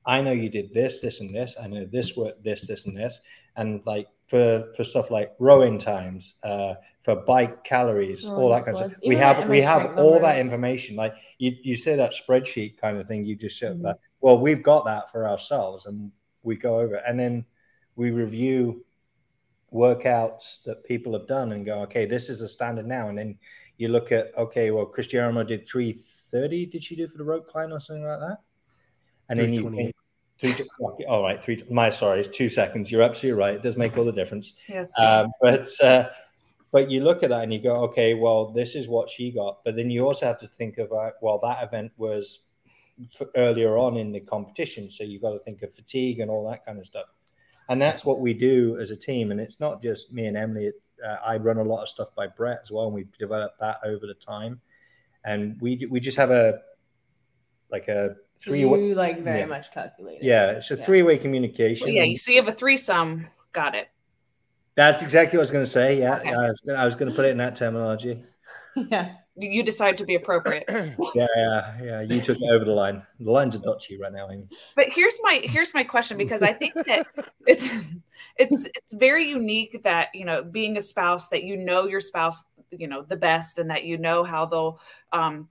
[0.09, 2.97] i know you did this this and this i know this worked this this and
[2.97, 3.21] this
[3.57, 8.64] and like for for stuff like rowing times uh for bike calories all Rowing that
[8.64, 8.97] kind of splits.
[8.97, 12.77] stuff we have we have strength all that information like you you say that spreadsheet
[12.79, 13.83] kind of thing you just showed Mhm.
[13.83, 16.11] that well we've got that for ourselves and
[16.42, 17.44] we go over and then
[17.97, 18.85] we review
[19.73, 23.09] workouts that people have done and go, okay, this is a standard now.
[23.09, 23.38] And then
[23.77, 26.66] you look at, okay, well, Cristiano did 330.
[26.66, 28.38] Did she do for the rope climb or something like that?
[29.29, 29.94] And then you think,
[30.40, 30.55] three,
[31.09, 32.90] all right, three, my sorry, it's two seconds.
[32.90, 33.55] You're absolutely right.
[33.55, 34.55] It does make all the difference.
[34.68, 34.92] Yes.
[34.98, 36.09] Um, but, uh,
[36.70, 39.64] but you look at that and you go, okay, well, this is what she got.
[39.64, 42.40] But then you also have to think about, well, that event was
[43.37, 44.90] earlier on in the competition.
[44.90, 47.07] So you've got to think of fatigue and all that kind of stuff.
[47.68, 49.31] And that's what we do as a team.
[49.31, 50.66] And it's not just me and Emily.
[50.66, 52.87] It, uh, I run a lot of stuff by Brett as well.
[52.87, 54.61] And we've developed that over the time.
[55.24, 56.61] And we, we just have a,
[57.70, 59.46] like a three, you like very yeah.
[59.46, 60.24] much calculated.
[60.24, 60.85] yeah, it's a Yeah.
[60.85, 61.87] three way communication.
[61.87, 63.27] so yeah, you, so you have a threesome.
[63.53, 63.88] Got it.
[64.77, 65.98] That's exactly what I was going to say.
[65.98, 66.33] Yeah, Okay.
[66.33, 68.22] I was gonna, I was going to put it in that terminology.
[68.77, 69.14] yeah.
[69.37, 70.64] You you decide to be appropriate.
[71.14, 72.01] Yeah, yeah, yeah.
[72.03, 73.03] You took it over the line.
[73.20, 74.46] The line's are dotty right now, Amy.
[74.77, 77.07] but here's my here's my question because I think that
[77.46, 77.72] it's
[78.37, 82.44] it's it's very unique that you know being a spouse that you know your spouse
[82.70, 84.81] you know the best and that you know how they'll
[85.12, 85.48] um,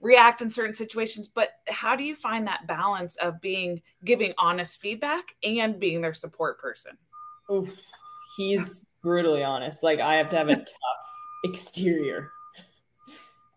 [0.00, 1.28] react in certain situations.
[1.28, 6.14] But how do you find that balance of being giving honest feedback and being their
[6.14, 6.92] support person?
[7.50, 7.70] Oof.
[8.36, 9.82] He's brutally honest.
[9.82, 10.66] Like I have to have a tough
[11.44, 12.30] exterior,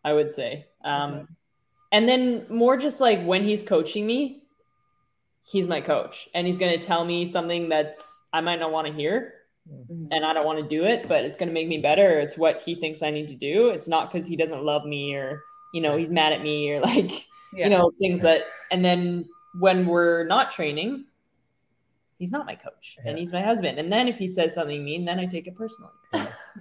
[0.03, 0.67] I would say.
[0.83, 1.27] Um,
[1.91, 4.43] and then more just like when he's coaching me,
[5.43, 8.93] he's my coach, and he's gonna tell me something that's I might not want to
[8.93, 9.35] hear,
[10.11, 12.19] and I don't want to do it, but it's gonna make me better.
[12.19, 13.69] It's what he thinks I need to do.
[13.69, 16.79] It's not because he doesn't love me or you know he's mad at me or
[16.91, 17.11] like
[17.53, 17.65] Yeah.
[17.65, 18.43] you know things that.
[18.71, 19.25] And then
[19.59, 21.05] when we're not training,
[22.17, 23.77] he's not my coach and he's my husband.
[23.77, 25.91] And then if he says something mean, then I take it personally.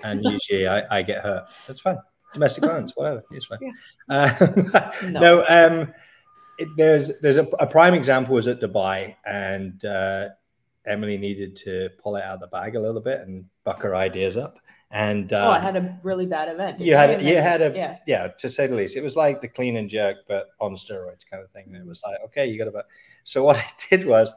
[0.03, 1.49] And usually I, I get hurt.
[1.67, 1.99] That's fine.
[2.35, 3.23] Domestic violence, whatever.
[3.31, 3.59] It's fine.
[4.11, 4.37] Yeah.
[4.41, 4.73] Um,
[5.13, 5.21] No.
[5.21, 5.95] no, um,
[6.59, 10.29] it, there's there's a, a prime example was at Dubai, and uh,
[10.87, 13.95] Emily needed to pull it out of the bag a little bit and buck her
[13.97, 14.59] ideas up.
[14.93, 16.79] And oh, I um, had a really bad event.
[16.79, 17.97] you had you had a yeah.
[18.07, 18.95] yeah to say the least.
[18.95, 21.65] It was like the clean and jerk but on steroids kind of thing.
[21.69, 22.85] And it was like okay you got to
[23.25, 24.35] so what i did was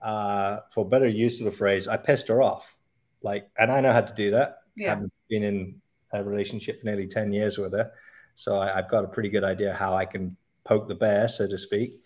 [0.00, 2.74] uh for better use of the phrase i pissed her off.
[3.22, 4.60] Like and i know how to do that.
[4.76, 4.92] Yeah.
[4.92, 5.80] i've been in
[6.14, 7.92] a relationship for nearly 10 years with her.
[8.34, 11.46] So I, i've got a pretty good idea how i can poke the bear so
[11.46, 12.00] to speak.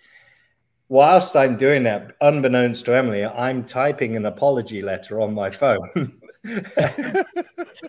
[0.89, 6.21] Whilst i'm doing that unbeknownst to emily i'm typing an apology letter on my phone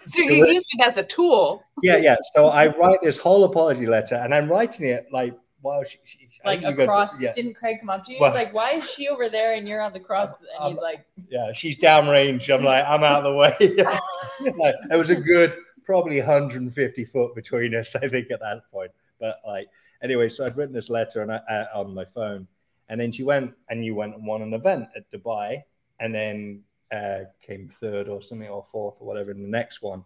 [0.06, 1.64] So you used it as a tool.
[1.84, 2.16] yeah, yeah.
[2.36, 6.30] So I write this whole apology letter, and I'm writing it like while she, she
[6.46, 8.20] Like go to- across, yeah, didn't Craig come up to you?
[8.20, 10.72] Well- He's like, "Why is she over there and you're on the cross?" And Um,
[10.74, 11.52] he's like, yeah.
[11.54, 12.50] She's downrange.
[12.54, 13.56] I'm like, I'm out of the way.
[14.58, 18.92] like, it was a good, probably 150 foot between us, I think, at that point.
[19.20, 19.68] But like,
[20.04, 22.48] anyway, so I'd written this letter on uh, on my phone,
[22.90, 25.64] and then she went and you went and won an event at Dubai,
[26.00, 30.04] and then uh, came third or something or fourth or whatever in the next one.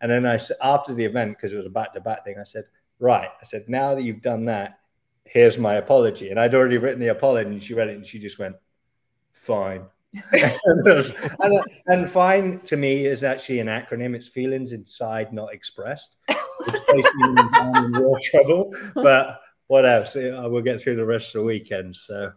[0.00, 2.44] And then I after the event because it was a back to back thing, I
[2.44, 2.64] said,
[2.98, 3.28] right.
[3.40, 4.80] I said, now that you've done that,
[5.24, 6.30] here's my apology.
[6.30, 8.56] And I'd already written the apology, and she read it, and she just went,
[9.32, 9.84] fine.
[10.32, 14.14] and, and, fine to me is actually an acronym.
[14.14, 16.16] It's feelings inside, not expressed.
[16.28, 18.74] In real trouble.
[18.94, 20.14] But what else?
[20.14, 21.96] Yeah, We'll get through the rest of the weekend.
[21.96, 22.32] So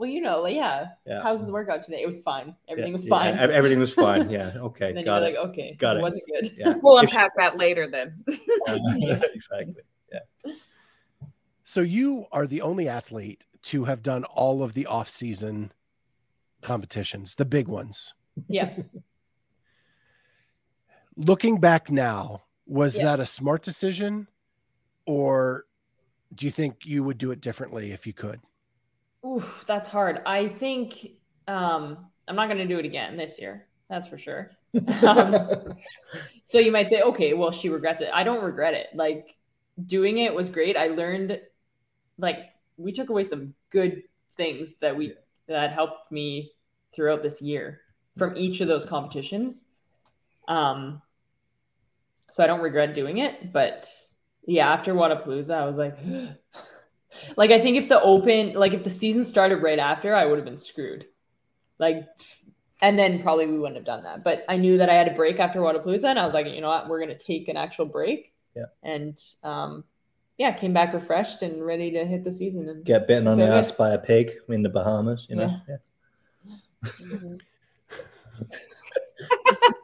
[0.00, 0.86] "Well, you know, like, yeah.
[1.06, 1.30] yeah.
[1.30, 2.00] was the workout today?
[2.02, 2.56] It was fine.
[2.68, 4.30] Everything Yeah, was fine." ev- everything was fine.
[4.30, 4.52] Yeah.
[4.56, 4.92] Okay.
[4.92, 5.36] then got you're it.
[5.38, 6.02] like, "Okay, Got it it.
[6.02, 6.74] wasn't good." yeah.
[6.82, 8.24] We'll unpack that later then.
[9.34, 9.74] exactly.
[11.64, 15.70] So you are the only athlete to have done all of the off-season
[16.62, 18.14] competitions, the big ones.
[18.48, 18.74] yeah.
[21.16, 23.04] Looking back now, was Yeah.
[23.04, 24.26] that a smart decision
[25.06, 25.66] or
[26.34, 28.40] do you think you would do it differently if you could?
[29.26, 30.22] Oof, that's hard.
[30.24, 31.12] I think
[31.46, 33.66] um, I'm not going to do it again this year.
[33.88, 34.52] That's for sure.
[35.02, 35.74] Um,
[36.44, 38.10] so you might say, okay, well, she regrets it.
[38.12, 38.86] I don't regret it.
[38.94, 39.36] Like
[39.84, 40.76] doing it was great.
[40.76, 41.40] I learned,
[42.18, 44.02] like, we took away some good
[44.36, 45.14] things that we
[45.48, 46.52] that helped me
[46.94, 47.80] throughout this year
[48.16, 49.64] from each of those competitions.
[50.48, 51.02] Um,
[52.30, 53.92] so I don't regret doing it, but
[54.46, 55.98] yeah, after Wodapalooza, I was like,
[57.36, 60.38] like I think if the open, like if the season started right after, I would
[60.38, 61.06] have been screwed.
[61.78, 62.06] Like,
[62.80, 64.24] and then probably we wouldn't have done that.
[64.24, 66.60] But I knew that I had a break after Wodapalooza, and I was like, you
[66.60, 68.32] know what, we're gonna take an actual break.
[68.54, 68.66] Yeah.
[68.82, 69.84] And um,
[70.38, 72.68] yeah, came back refreshed and ready to hit the season.
[72.68, 73.54] And Get bitten on the Fair.
[73.54, 75.54] ass by a pig in the Bahamas, you know?
[75.68, 75.76] Yeah.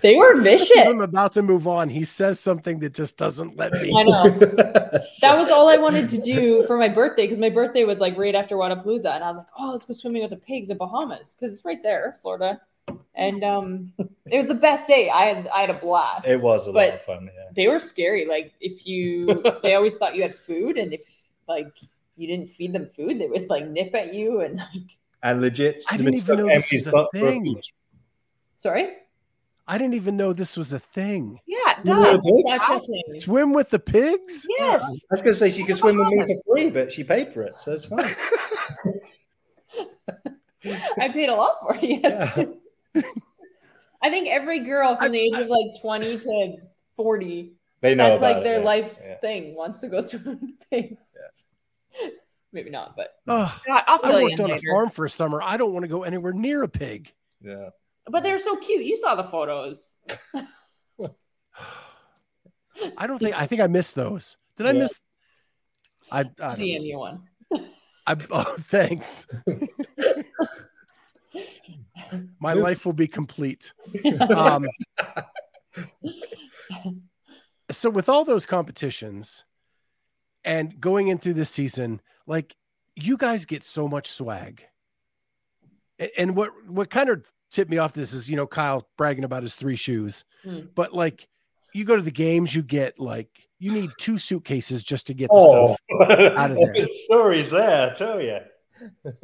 [0.00, 0.86] they were vicious.
[0.86, 1.88] I'm about to move on.
[1.88, 3.92] He says something that just doesn't let me.
[3.96, 4.30] I know.
[5.20, 8.16] that was all I wanted to do for my birthday because my birthday was like
[8.16, 10.78] right after Wodapalooza, and I was like, "Oh, let's go swimming with the pigs in
[10.78, 12.60] Bahamas because it's right there, Florida."
[13.14, 13.92] And um,
[14.26, 15.10] it was the best day.
[15.10, 16.26] I had I had a blast.
[16.26, 17.50] It was a lot of fun, yeah.
[17.54, 18.26] They were scary.
[18.26, 21.02] Like if you, they always thought you had food, and if
[21.48, 21.76] like
[22.16, 24.96] you didn't feed them food, they would like nip at you and like.
[25.22, 27.60] And legit, I didn't even know this Emmy's was a thing.
[28.56, 28.94] Sorry.
[29.70, 31.38] I didn't even know this was a thing.
[31.46, 32.18] Yeah, it does.
[32.22, 32.78] what Such a Wow.
[32.80, 33.20] thing.
[33.20, 34.46] Swim with the pigs?
[34.58, 34.82] Yes.
[34.82, 37.04] I was going to say she could oh swim with me for free, but she
[37.04, 38.14] paid for it, so it's fine.
[40.98, 41.82] I paid a lot for it.
[42.02, 42.48] Yes.
[44.02, 46.56] I think every girl from I- the age of like 20 to
[46.96, 48.64] 40 They know that's about like it, their yeah.
[48.64, 49.18] life Yeah.
[49.18, 51.14] thing wants to go swim with the pigs
[52.52, 55.40] maybe not but Oh, God, I'll I worked in on a farm for a summer.
[55.42, 57.12] I don't want to go anywhere near a pig.
[57.42, 57.70] Yeah.
[58.10, 59.96] But they're so cute you saw the photos
[62.96, 64.38] I don't think I think I missed those.
[64.56, 65.02] Did I miss?
[66.10, 66.54] I, I don't know.
[66.54, 67.28] dm you one
[68.06, 69.26] I, oh, thanks.
[72.40, 73.72] My life will be complete.
[74.30, 74.64] Um,
[77.70, 79.44] so, with all those competitions
[80.44, 82.56] and going into this season, like
[82.96, 84.64] you guys get so much swag.
[86.16, 89.42] And what what kind of tipped me off this is you know Kyle bragging about
[89.42, 90.60] his three shoes, Hmm.
[90.74, 91.28] but like
[91.74, 95.28] you go to the games, you get like you need two suitcases just to get
[95.28, 96.10] the Oh, stuff.
[96.36, 96.72] out of there.
[96.72, 98.38] the stories there, I tell you.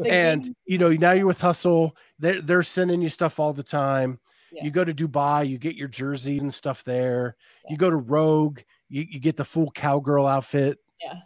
[0.04, 4.18] And you know now you're with hustle they're, they're sending you stuff all the time
[4.52, 4.64] Yeah.
[4.64, 7.70] you go to dubai you get your jerseys and stuff there Yeah.
[7.72, 8.60] you go to rogue
[8.90, 11.20] you, you get the full cowgirl outfit Yeah.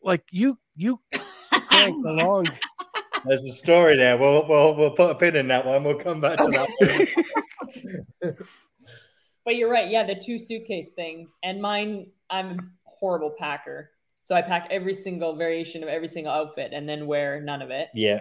[0.00, 1.00] like you you
[1.52, 2.46] crank along
[3.26, 4.16] There's a story there.
[4.18, 5.84] We'll, we'll, we'll put a pin in that one.
[5.84, 8.36] We'll come back to that.
[9.44, 13.90] but you're right yeah the two suitcase thing and mine i'm a horrible packer
[14.22, 17.70] so i pack every single variation of every single outfit and then wear none of
[17.70, 18.20] it yeah.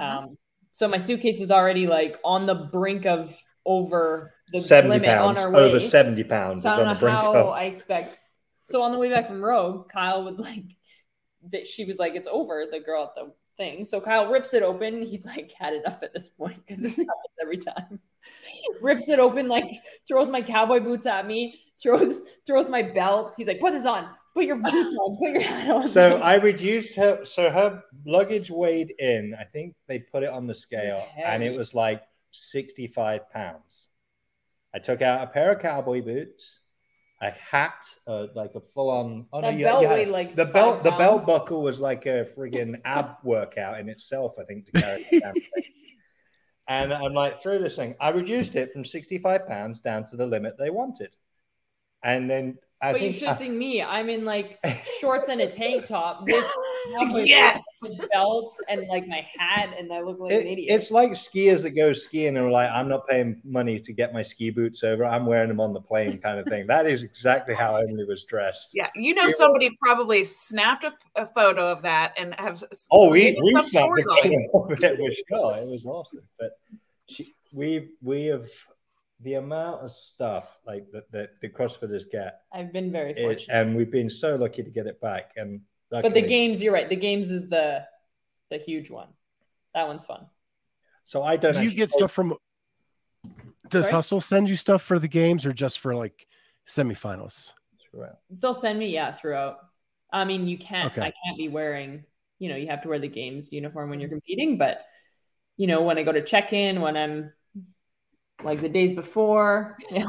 [0.00, 0.38] Um,
[0.70, 5.38] so my suitcase is already like on the brink of over the 70 limit pounds.
[5.38, 5.62] on our way.
[5.62, 6.62] Over 70 pounds.
[6.62, 7.48] so I don't on know the brink how of.
[7.50, 8.20] I expect.
[8.64, 10.64] So on the way back from Rogue, Kyle would like
[11.52, 11.66] that.
[11.66, 13.84] She was like, "It's over." The girl at the thing.
[13.84, 15.02] So Kyle rips it open.
[15.02, 18.00] He's like had enough at this point because this happens every time.
[18.80, 19.70] rips it open, like
[20.08, 21.60] throws my cowboy boots at me.
[21.80, 23.34] Throws throws my belt.
[23.36, 24.08] He's like, "Put this on.
[24.34, 25.16] Put your boots on.
[25.18, 27.24] Put your hat on." So I reduced her.
[27.24, 29.34] So her luggage weighed in.
[29.38, 33.88] I think they put it on the scale, and it was like sixty-five pounds.
[34.74, 36.60] I took out a pair of cowboy boots,
[37.22, 39.26] a hat, uh, like a full-on.
[39.32, 40.82] Oh That you- belt had- like the belt.
[40.82, 44.36] The belt buckle was like a friggin' ab workout in itself.
[44.40, 45.44] I think to carry it.
[46.68, 47.96] And I'm like, through this thing.
[48.00, 51.10] I reduced it from 65 pounds down to the limit they wanted.
[52.04, 53.82] And then I but you should have seen me.
[53.82, 54.60] I'm in like
[55.00, 56.46] shorts and a tank top with
[56.88, 57.64] Yes.
[57.80, 60.74] boots, with and like my hat, and I look like It- an idiot.
[60.74, 64.12] it's like skiers that go skiing and are like, I'm not paying money to get
[64.12, 65.04] my ski boots over.
[65.04, 66.66] I'm wearing them on the plane, kind of thing.
[66.66, 68.70] That is exactly how Emily was dressed.
[68.74, 73.20] Yeah, you know somebody probably snapped a, a photo of that and have Oh, we,
[73.20, 74.50] created we some snapped a storyline.
[74.52, 75.56] photo of it for sure.
[75.58, 76.22] It was awesome.
[76.38, 76.52] But
[77.08, 78.46] she, we we have
[79.22, 83.54] the amount of stuff like that that the CrossFitters get, I've been very it, fortunate.
[83.54, 85.32] and we've been so lucky to get it back.
[85.36, 85.60] And
[85.90, 86.88] but the luckily- games, you're right.
[86.88, 87.84] The games is the
[88.50, 89.08] the huge one.
[89.74, 90.26] That one's fun.
[91.04, 91.54] So I don't.
[91.54, 92.34] do you get stuff from
[93.68, 93.94] does Sorry?
[93.96, 96.26] hustle send you stuff for the games or just for like
[96.66, 97.52] semifinals
[98.30, 99.58] They'll send me yeah throughout.
[100.12, 100.92] I mean, you can't.
[100.92, 101.00] Okay.
[101.02, 102.04] I can't be wearing.
[102.38, 104.58] You know, you have to wear the games uniform when you're competing.
[104.58, 104.84] But
[105.56, 107.32] you know, when I go to check in, when I'm
[108.44, 110.06] like the days before, yeah,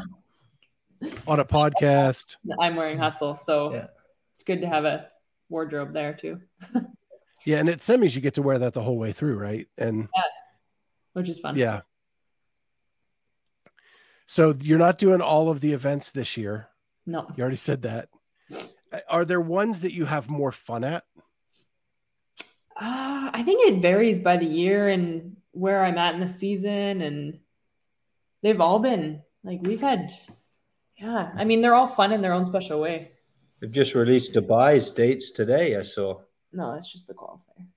[1.27, 3.35] on a podcast I'm wearing hustle.
[3.35, 3.87] So Yeah.
[4.33, 5.07] it's good to have a
[5.51, 6.41] wardrobe there too.
[7.45, 9.67] Yeah, and at semis you get to wear that the whole way through, right?
[9.77, 10.23] And yeah,
[11.13, 11.55] which is fun.
[11.55, 11.81] yeah.
[14.27, 16.67] So you're not doing all of the events this year.
[17.05, 17.27] No.
[17.35, 18.09] You already said that.
[19.09, 21.03] Are there ones that you have more fun at?
[22.79, 27.01] Uh, I think it varies by the year and where I'm at in the season,
[27.01, 27.39] and
[28.41, 30.11] they've all been like we've had.
[30.97, 33.11] Yeah, I mean they're all fun in their own special way.
[33.61, 35.75] They've just released Dubai's dates today.
[35.77, 36.19] I saw.
[36.51, 37.67] No, that's just the qualifier.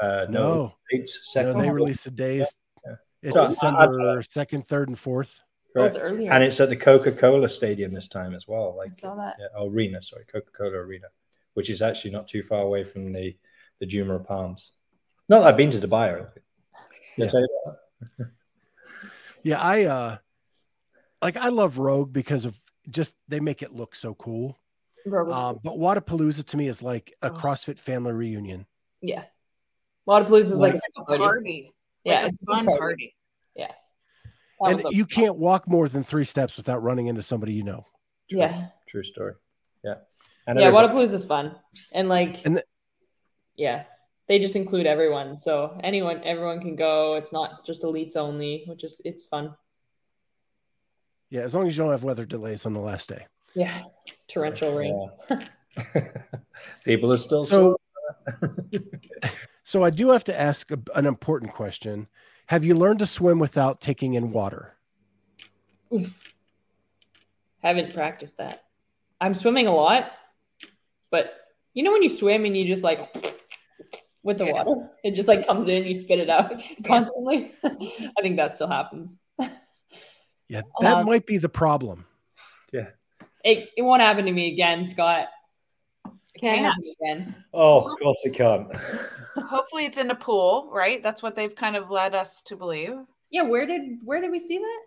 [0.00, 0.74] Uh, no, No.
[0.90, 1.60] dates No, second.
[1.62, 2.54] they release the days.
[2.86, 2.94] Yeah.
[3.22, 5.40] It's So, December second, third, and fourth.
[5.74, 6.12] Oh, it's Correct.
[6.12, 6.30] earlier.
[6.32, 8.72] and it's at the Coca Cola Stadium this time as well.
[8.74, 9.36] I Like saw that.
[9.40, 11.06] yeah, oh, arena, sorry, Coca Cola Arena,
[11.54, 13.36] which is actually not too far away from the
[13.80, 14.72] the Jumeirah Palms.
[15.28, 16.42] Not that I've been to Dubai or anything.
[17.16, 17.28] Yeah.
[17.28, 17.48] tell you
[18.18, 18.30] that?
[19.44, 20.18] Yeah, I uh
[21.22, 24.56] like I love Rogue because of just they make it look so cool.
[25.06, 27.34] Bro, it was Um, but Wodapalooza to me is like a Oh.
[27.34, 28.66] CrossFit family reunion.
[29.00, 29.24] yeah.
[30.08, 31.18] Wodapalooza is like, a like a party.
[31.18, 31.72] party.
[32.04, 32.78] Yeah, Like a it's a fun party.
[32.80, 33.16] party.
[33.56, 37.52] That and was a- you can't walk more than three steps without running into somebody
[37.52, 37.84] you know.
[38.28, 38.68] Yeah.
[38.88, 39.34] True story.
[39.82, 39.94] Yeah.
[40.46, 41.58] And yeah, everybody- Wodapalooza is fun,
[41.92, 42.64] and like, And the-
[43.56, 43.84] yeah,
[44.28, 47.14] they just include everyone, so anyone, everyone can go.
[47.16, 49.56] It's not just elites only, which is it's fun.
[51.30, 53.26] Yeah, as long as you don't have weather delays on the last day.
[53.54, 53.82] Yeah,
[54.28, 55.10] torrential rain.
[55.30, 55.46] Yeah.
[56.84, 57.76] People are still So,
[59.64, 62.08] so I do have to ask a, an important question.
[62.46, 64.74] Have you learned to swim without taking in water?
[67.62, 68.64] Haven't practiced that.
[69.20, 70.10] I'm swimming a lot,
[71.10, 71.32] but
[71.74, 73.14] you know when you swim and you just like
[74.22, 74.52] with the Yeah.
[74.64, 77.52] water, it just like comes in, you spit it out constantly.
[77.64, 79.18] I think that still happens.
[80.48, 82.06] Yeah, that Um, might be the problem.
[83.44, 85.28] It, it won't happen to me again, Scott.
[86.34, 86.64] It can't Can't.
[86.66, 87.34] happen again.
[87.52, 88.68] oh, of course it can't.
[89.36, 91.02] Hopefully it's in a pool, right?
[91.02, 92.94] That's what they've kind of led us to believe.
[93.30, 94.80] Yeah, where did where did we see that?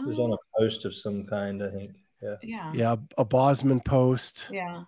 [0.00, 1.92] It was on a post of some kind, I think.
[2.22, 2.34] Yeah.
[2.42, 2.72] yeah.
[2.74, 4.48] Yeah, a Bosman post.
[4.52, 4.82] Yeah.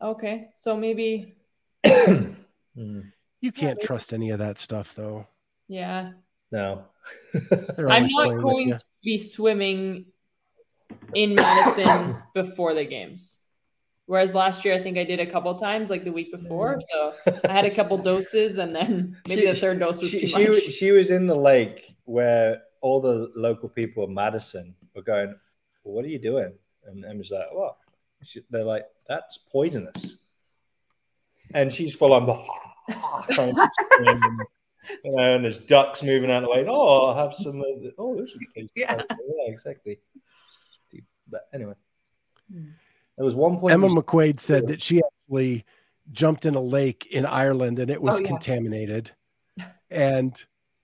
[0.00, 1.34] Okay, so maybe
[1.84, 3.86] Mm, You can't maybe.
[3.86, 5.26] trust any of that stuff, though.
[5.68, 6.12] yeah.
[6.50, 6.84] no.
[7.78, 10.06] I'm not going to be swimming
[11.14, 13.40] in Madison before the games.
[14.06, 16.78] Whereas last year, I think I did a couple times, like the week before.
[16.92, 17.14] So
[17.44, 20.26] I had a couple doses, and then maybe She- the third dose was she, too
[20.26, 20.48] she, much.
[20.48, 25.28] was- she was in the lake where all the local people of Madison were going,
[25.84, 26.52] well, What are you doing?
[26.86, 27.76] And Emma's like, What?
[28.24, 30.16] She, they're like, That's poisonous.
[31.54, 32.26] And she's full on,
[33.30, 34.40] trying to swim,
[35.04, 36.66] you know, and there's ducks moving out of the way.
[36.68, 37.58] Oh, I'll have some.
[37.60, 38.70] Of the, oh, this is tasty.
[38.80, 38.96] Yeah.
[39.08, 40.00] yeah, exactly.
[41.32, 41.74] But anyway,
[42.52, 42.68] Hmm.
[43.16, 43.72] there was one point.
[43.72, 45.64] Emma you- McQuaid said that she actually
[46.12, 48.28] jumped in a lake in Ireland and it was Oh, yeah.
[48.28, 49.10] contaminated.
[49.90, 50.32] And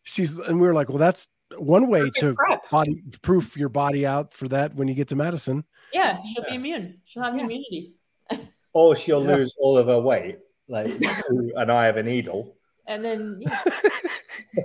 [0.02, 1.28] she's and we were like, well, that's
[1.58, 2.70] one way Perfect to prep.
[2.70, 5.64] body proof your body out for that when you get to Madison.
[5.92, 7.00] yeah, she'll be immune.
[7.04, 7.44] She'll have Yeah.
[7.44, 7.92] immunity,
[8.72, 9.36] or she'll Yeah.
[9.36, 10.38] lose all of her weight,
[10.68, 10.86] like
[11.26, 12.56] through an eye of a needle.
[12.86, 13.62] and then yeah,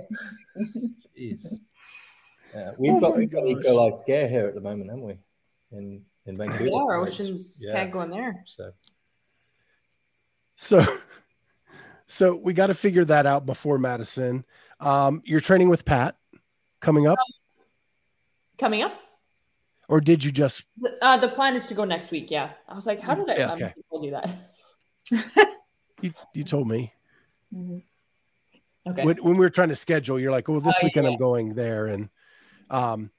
[1.18, 1.40] Jeez.
[2.54, 3.50] Yeah, we've Oh got, my we've got gosh.
[3.64, 5.18] Eco Life Scare here at the moment, haven't we?
[5.76, 6.64] In in Vancouver.
[6.66, 7.72] yeah, our oceans Yeah.
[7.74, 8.44] can't go in there.
[8.46, 8.72] So
[10.56, 10.84] So
[12.06, 14.44] so we got to figure that out before Madison.
[14.80, 16.16] Um, you're training with Pat
[16.80, 17.18] coming up,
[18.58, 18.92] Coming up,
[19.88, 22.30] or did you just the, uh, the plan is to go next week.
[22.30, 23.34] Yeah, I was like, how did I?
[23.36, 23.64] Yeah, I okay.
[23.64, 24.34] must have told you that.
[26.02, 26.92] you, you told me
[28.86, 29.02] Okay.
[29.04, 31.12] when, when we were trying to schedule, you're like, oh, this Oh, weekend yeah.
[31.12, 31.86] I'm going there.
[31.86, 32.10] And
[32.70, 33.10] um,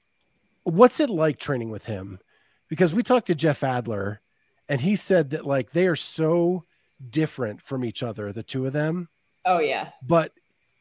[0.62, 2.20] what's it like training with him?
[2.68, 4.20] Because we talked to Jeff Adler
[4.68, 6.64] and he said that like they are so
[7.10, 9.08] different from each other, the two of them,
[9.44, 10.32] oh yeah, but,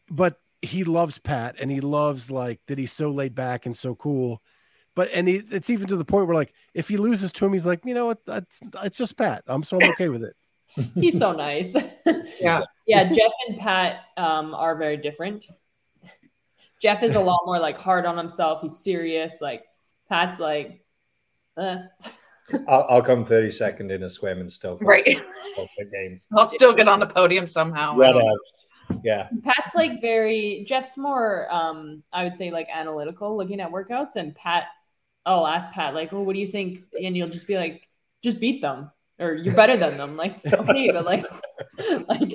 [0.09, 3.95] but he loves Pat and he loves like that he's so laid back and so
[3.95, 4.41] cool.
[4.95, 7.53] But, and he, it's even to the point where like, if he loses to him,
[7.53, 9.43] he's like, you know what, that's, it's just Pat.
[9.47, 10.36] I'm so I'm okay with it.
[10.95, 11.75] he's so nice.
[12.39, 12.63] Yeah.
[12.86, 15.45] yeah, Jeff and Pat um, are very different.
[16.81, 18.61] Jeff is a lot more like hard on himself.
[18.61, 19.41] He's serious.
[19.41, 19.63] Like
[20.09, 20.84] Pat's like,
[21.57, 21.77] uh.
[22.67, 25.19] I'll, I'll come 30 second in a swim and still Right.
[25.91, 26.27] games.
[26.37, 27.97] I'll still get on the podium somehow.
[27.97, 28.71] Red abs.
[29.03, 29.27] Yeah.
[29.43, 30.63] Pat's like very.
[30.67, 34.65] Jeff's more, um, I would say, like analytical, looking at workouts, and Pat.
[35.25, 37.87] I'll ask Pat like, "Oh, what do you think?" And you'll just be like,
[38.23, 41.25] "Just beat them, or you're better than them." Like, okay, but like,
[42.07, 42.31] like,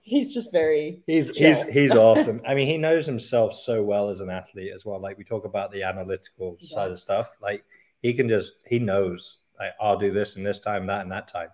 [0.00, 1.02] he's just very.
[1.08, 1.54] He's Chill.
[1.54, 2.40] he's he's awesome.
[2.46, 5.00] I mean, he knows himself so well as an athlete as well.
[5.00, 7.30] Like we talk about the analytical He side of stuff.
[7.42, 7.64] Like
[8.06, 11.28] he can just he knows like I'll do this and this time, that and that
[11.28, 11.48] time,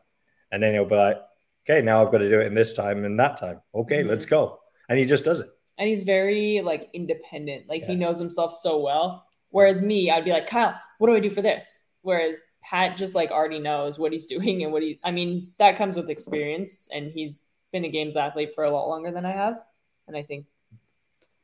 [0.51, 1.19] and then he'll be like,
[1.65, 3.61] okay, now I've got to do it in this time and that time.
[3.75, 4.09] Okay, Mhm.
[4.09, 4.61] let's go.
[4.89, 5.49] And he just does it.
[5.79, 7.69] and he's very like independent.
[7.69, 9.25] Like he knows himself so well.
[9.51, 11.85] Whereas me, I'd be like, Kyle, what do I do for this?
[12.03, 14.99] Whereas Pat just like already knows what he's doing and what he.
[15.03, 17.41] I mean, that comes with experience, and he's
[17.73, 19.61] been a games athlete for a lot longer than I have,
[20.09, 20.47] and I think.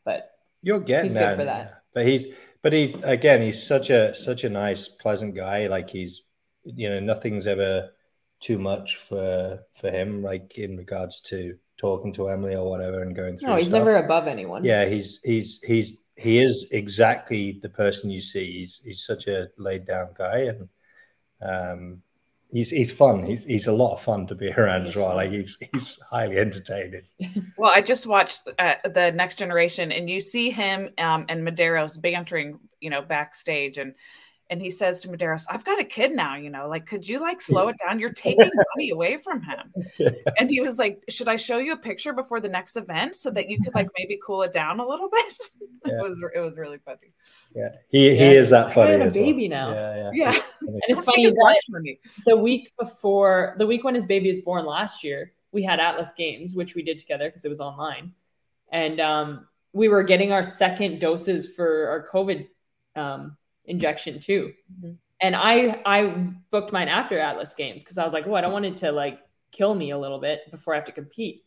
[0.04, 0.32] But
[0.62, 1.82] You're getting He's good for that.
[1.94, 2.26] But he's
[2.62, 5.66] but he again he's such a such a nice, pleasant guy.
[5.66, 6.22] Like he's
[6.64, 7.90] you know, nothing's ever
[8.40, 13.14] too much for for him, like in regards to talking to Emily or whatever and
[13.14, 13.48] going through.
[13.48, 13.78] no, he's stuff.
[13.78, 14.64] never above anyone.
[14.64, 18.60] Yeah, he's he's he's he is exactly the person you see.
[18.60, 20.68] He's he's such a laid down guy and
[21.40, 22.02] um
[22.50, 23.24] he's he's fun.
[23.24, 25.08] He's he's a lot of fun to be around He's as well.
[25.08, 25.16] fun.
[25.16, 27.02] Like he's he's highly entertaining.
[27.56, 32.00] Well, I just watched uh, the Next Generation, and you see him um, and Medeiros
[32.00, 33.94] bantering, you know, backstage, and
[34.50, 37.20] and he says to Medeiros, "I've got a kid now, you know, like, could you
[37.20, 37.98] like slow it down?
[37.98, 39.72] You're taking money away from him."
[40.38, 43.30] And he was like, "Should I show you a picture before the next event so
[43.30, 45.34] that you could like maybe cool it down a little bit?"
[45.86, 45.94] Yeah.
[45.94, 47.12] it was it was really funny.
[47.54, 47.68] Yeah.
[47.88, 48.90] He he Yeah, is that I funny.
[48.92, 49.24] had a as well.
[49.24, 49.72] baby now.
[49.72, 50.10] Yeah, yeah.
[50.32, 52.00] Yeah, And it's funny take his that lunch money.
[52.26, 56.12] the week before the week when his baby was born last year, we had Atlas
[56.12, 58.12] Games, which we did together because it was online,
[58.70, 62.48] and um, we were getting our second doses for our COVID
[62.96, 63.36] um,
[63.68, 64.52] injection too.
[64.82, 64.96] Mhm.
[65.20, 66.06] And I I
[66.50, 68.92] booked mine after Atlas Games because I was like, oh, I don't want it to
[68.92, 69.20] like
[69.52, 71.44] kill me a little bit before I have to compete.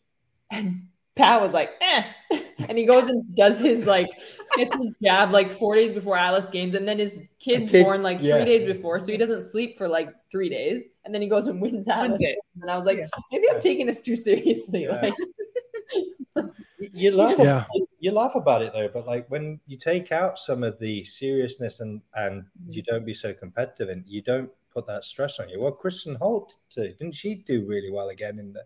[0.50, 2.04] And Pat was like, eh.
[2.68, 4.08] And he goes and does his like
[4.56, 8.02] gets his jab like four days before Atlas Games, and then his kid's Kid- born
[8.04, 8.44] like three yeah.
[8.44, 11.60] days before, so he doesn't sleep for like three days, and then he goes and
[11.60, 12.20] wins Atlas.
[12.20, 12.36] Games.
[12.60, 13.08] And I was like, Yeah.
[13.32, 14.84] maybe I'm taking this too seriously.
[14.84, 15.10] Yeah.
[16.36, 16.46] Like,
[16.92, 17.64] You laugh, Yeah.
[18.02, 21.78] You laugh about it though, but like when you take out some of the seriousness
[21.78, 25.60] and and you don't be so competitive and you don't put that stress on you.
[25.60, 28.64] Well, Kristin Holte too, didn't she do really well again in the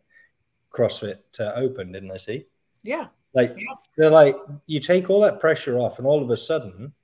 [0.72, 1.92] CrossFit uh, Open?
[1.92, 2.46] Didn't I see?
[2.82, 3.74] Yeah, Like Yeah.
[3.98, 6.94] they're like you take all that pressure off, and all of a sudden,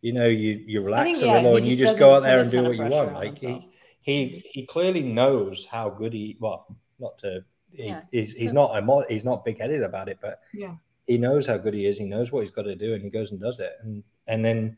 [0.00, 2.50] you know, you you relax think, a little, and you just go out there and
[2.50, 3.12] do what you want.
[3.14, 3.64] Like he, himself.
[4.00, 6.36] he he clearly knows how good he.
[6.40, 6.66] Well,
[6.98, 7.44] not to.
[7.70, 8.02] He, Yeah.
[8.10, 10.74] he's, he's not a mo- he's not big headed about it, but Yeah.
[11.06, 11.98] He knows how good he is.
[11.98, 13.72] He knows what he's got to do, and he goes and does it.
[13.82, 14.76] And and then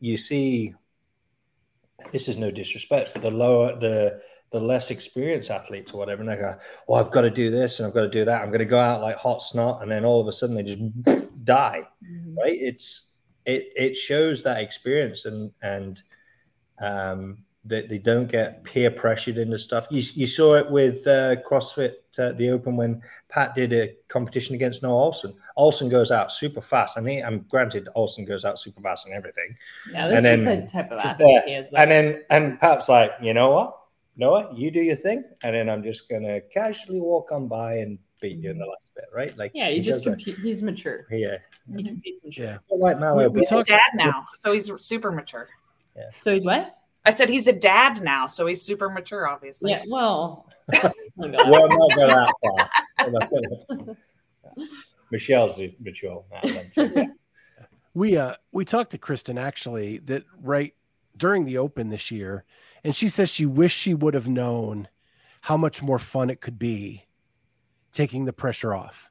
[0.00, 0.74] you see,
[2.12, 4.20] this is no disrespect, but the lower the
[4.52, 6.56] the less experienced athletes or whatever, and they go,
[6.88, 8.42] "Oh, I've got to do this and I've got to do that.
[8.42, 10.62] I'm going to go out like hot snot," and then all of a sudden they
[10.62, 10.80] just
[11.44, 11.82] die.
[12.36, 12.58] Right?
[12.60, 16.02] It's it it shows that experience and and
[16.78, 17.38] um,
[17.68, 19.86] that they don't get peer pressured into stuff.
[19.90, 24.54] You, you saw it with uh, CrossFit uh, the Open when Pat did a competition
[24.54, 25.34] against Noah Ohlsen.
[25.58, 29.14] Ohlsen goes out super fast, and he, and granted, Olson goes out super fast and
[29.14, 29.56] everything.
[29.92, 31.10] yeah, that's And just then- the type of Yeah.
[31.10, 31.70] athlete he is.
[31.70, 31.76] though.
[31.78, 33.76] And then and Pat's like, you know what,
[34.16, 37.98] Noah, you do your thing, and then I'm just gonna casually walk on by and
[38.20, 39.36] beat you in the last bit, right?
[39.36, 40.10] Like, yeah, he he just does that.
[40.24, 40.38] compete.
[40.38, 41.06] He's mature.
[41.10, 41.36] yeah,
[41.76, 42.46] He competes mature.
[42.46, 42.58] Yeah.
[42.70, 43.28] like Mallow.
[43.28, 45.48] We- we he's talk- a dad now, so he's super mature.
[45.94, 46.04] Yeah.
[46.18, 46.76] So he's what?
[47.06, 49.70] I said he's a dad now, so he's super mature, obviously.
[49.70, 49.84] Yeah.
[49.88, 50.50] Well.
[51.16, 51.50] my God.
[51.50, 52.68] Well, not go that far.
[52.98, 53.96] Well, that's good.
[55.12, 56.24] Michelle's mature
[56.76, 57.06] now.
[57.94, 60.74] We uh we talked to Kristin actually that right
[61.16, 62.44] during the open this year,
[62.84, 64.88] and she says she wished she would have known
[65.40, 67.06] how much more fun it could be
[67.92, 69.10] taking the pressure off.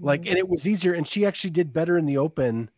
[0.00, 2.70] Like, and it was easier, and she actually did better in the open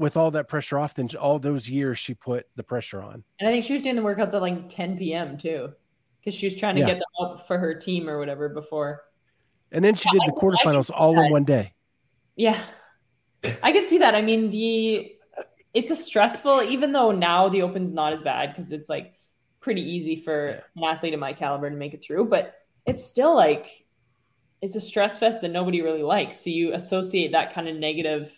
[0.00, 3.22] with all that pressure off than all those years she put the pressure on.
[3.38, 5.36] And I think she was doing the workouts at like 10 p.m.
[5.36, 5.72] too,
[6.18, 6.86] because she was trying to Yeah.
[6.86, 9.02] get them up for her team or whatever before.
[9.70, 11.74] And then she did the quarterfinals all in one day.
[12.34, 12.58] Yeah,
[13.62, 14.14] I can see that.
[14.14, 15.12] I mean, the
[15.74, 19.14] it's a stressful, even though now the Open's not as bad because it's like
[19.60, 22.54] pretty easy for an athlete of my caliber to make it through, but
[22.86, 23.84] it's still like
[24.62, 26.38] it's a stress fest that nobody really likes.
[26.38, 28.32] So you associate that kind of negative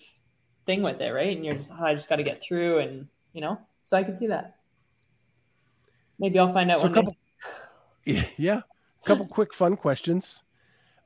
[0.67, 1.35] thing with it, right?
[1.37, 4.03] And you're just, oh, I just got to get through, and you know, so I
[4.05, 4.57] can see that.
[6.19, 7.17] Maybe I'll find out So a couple,
[8.05, 8.59] yeah, yeah,
[9.03, 10.43] a couple quick fun questions.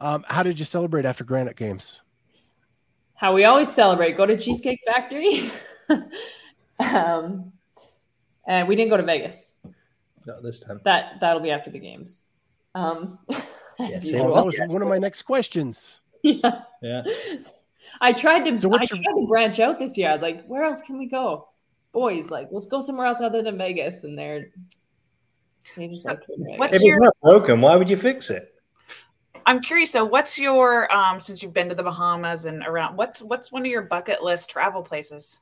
[0.01, 2.03] Um, how did you celebrate after Granite Games?
[3.19, 5.41] how we always celebrate go to cheesecake factory
[6.93, 7.51] um
[8.47, 9.57] and we didn't go to vegas
[10.27, 10.83] Not this time.
[10.85, 12.27] that that'll be after the games
[12.75, 13.19] um
[13.79, 16.01] Yeah, Well, that was one of my next questions.
[16.23, 16.61] yeah.
[16.83, 17.03] Yeah.
[18.01, 20.45] I tried to So i what's tried to branch out this year i was like
[20.47, 21.49] where else can we go
[21.93, 24.51] boys like let's go somewhere else other than vegas and they're
[25.77, 26.59] they just So, like Vegas.
[26.59, 28.49] what's If your- it's not broken, why would you fix it?
[29.45, 29.91] I'm curious.
[29.93, 32.97] So, what's your um since you've been to the Bahamas and around?
[32.97, 35.41] What's what's one of your bucket list travel places?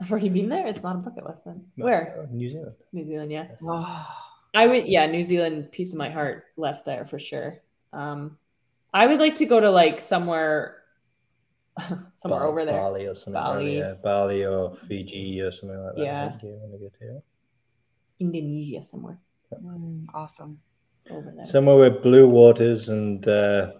[0.00, 2.74] i've already been there it's not a bucket list then No, where New Zealand.
[2.92, 4.06] new zealand yeah Oh,
[4.52, 7.58] I would, yeah, New Zealand, piece of my heart left there for sure.
[7.92, 8.38] Um,
[8.92, 10.78] I would like to go to like somewhere,
[12.14, 12.74] somewhere Ba- over there.
[12.74, 13.32] Bali or something.
[13.34, 13.64] Bali.
[13.64, 13.94] Bali, yeah.
[14.02, 16.04] Bali or Fiji or something like that.
[16.04, 16.24] Yeah.
[16.26, 17.22] I think you want to go to.
[18.20, 19.18] Indonesia, somewhere
[19.52, 20.60] Mm, awesome.
[21.10, 21.44] over there.
[21.46, 23.72] Somewhere with blue waters and uh,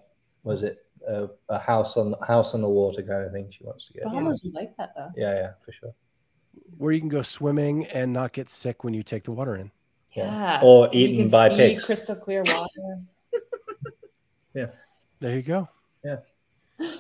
[0.43, 3.47] was it uh, a house on house on the water kind of thing?
[3.51, 4.03] She wants to get.
[4.03, 5.11] Bahamas was like that though.
[5.15, 5.91] Yeah, yeah, for sure.
[6.79, 9.71] Where you can go swimming and not get sick when you take the water in.
[10.17, 10.25] Yeah.
[10.25, 10.61] Yeah.
[10.65, 11.85] Or You eaten can by see pigs.
[11.85, 12.99] Crystal clear water.
[14.55, 15.69] There you go.
[16.05, 16.17] Yeah.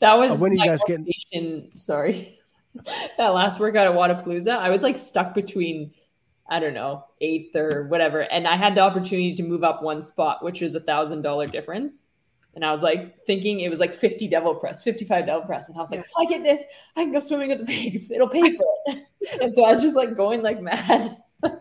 [0.00, 2.40] That was Uh, when are you guys getting- Sorry,
[3.18, 5.92] that last workout at Wodapalooza, I was like stuck between,
[6.48, 10.00] I don't know, eighth or whatever, and I had the opportunity to move up one
[10.00, 12.06] spot, which was a thousand dollar difference.
[12.54, 15.68] And I was like thinking it was like 50 devil press, 55 devil press.
[15.68, 16.62] And I was like, if I get this,
[16.96, 18.10] I can go swimming with the pigs.
[18.12, 19.04] It'll pay for it.
[19.42, 21.16] and so I was just like going like mad.
[21.42, 21.56] Made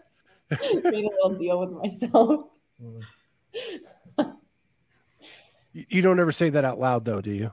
[0.86, 2.46] a little deal with myself.
[2.80, 3.02] You,
[5.74, 7.52] you don't ever say that out loud, though, do you?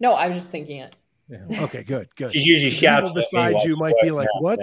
[0.00, 0.94] No, I was just thinking it.
[1.58, 2.32] Okay, good, good.
[2.32, 4.60] She's usually The shouting people beside you might be like, "What?"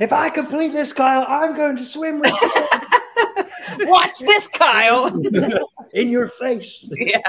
[0.00, 2.32] If I complete this, Kyle, I'm going to swim with
[3.80, 5.06] Watch this, Kyle.
[5.92, 6.88] in your face.
[6.90, 7.20] yeah.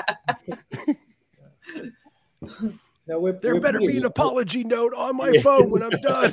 [3.08, 6.32] No, we're, There we're better be an apology note on my phone when I'm done.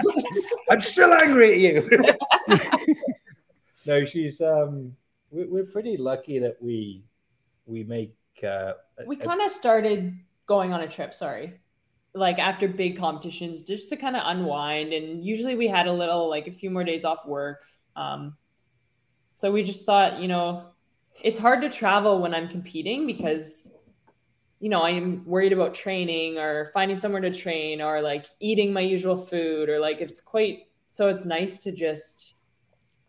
[0.70, 2.16] I'm still angry at you.
[3.86, 4.96] no, she's um,
[5.44, 7.04] we're, pretty lucky that we
[7.66, 8.14] we make
[8.46, 8.72] uh,
[9.06, 10.16] we kind of started
[10.46, 11.60] going on a trip sorry.
[12.14, 16.30] Like after big competitions just to kind of unwind and usually we had a little
[16.30, 17.60] like a few more days off work
[17.94, 18.36] um,
[19.36, 20.66] so we just thought you know
[21.22, 23.74] it's hard to travel when i'm competing because
[24.60, 28.80] you know i'm worried about training or finding somewhere to train or like eating my
[28.80, 30.60] usual food or like it's quite
[30.90, 32.36] so it's nice to just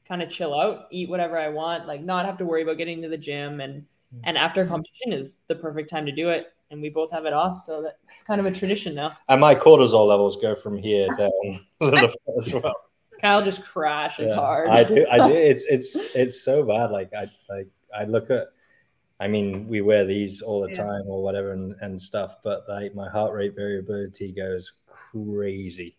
[0.08, 3.02] kind of chill out eat whatever i want like not have to worry about getting
[3.02, 4.20] to the gym and mm.
[4.24, 7.34] and after competition is the perfect time to do it and we both have it
[7.34, 11.08] off so that's kind of a tradition now and my cortisol levels go from here
[11.18, 11.30] down
[11.82, 12.74] a little bit as well.
[13.22, 15.06] kyle just crashes Yeah, hard I do.
[15.10, 15.34] I do.
[15.52, 16.92] It's it's it's so bad.
[16.92, 18.48] Like I like I look at.
[19.20, 20.84] I mean, we wear these all the Yeah.
[20.84, 25.98] time or whatever and, and stuff, but like my heart rate variability goes crazy.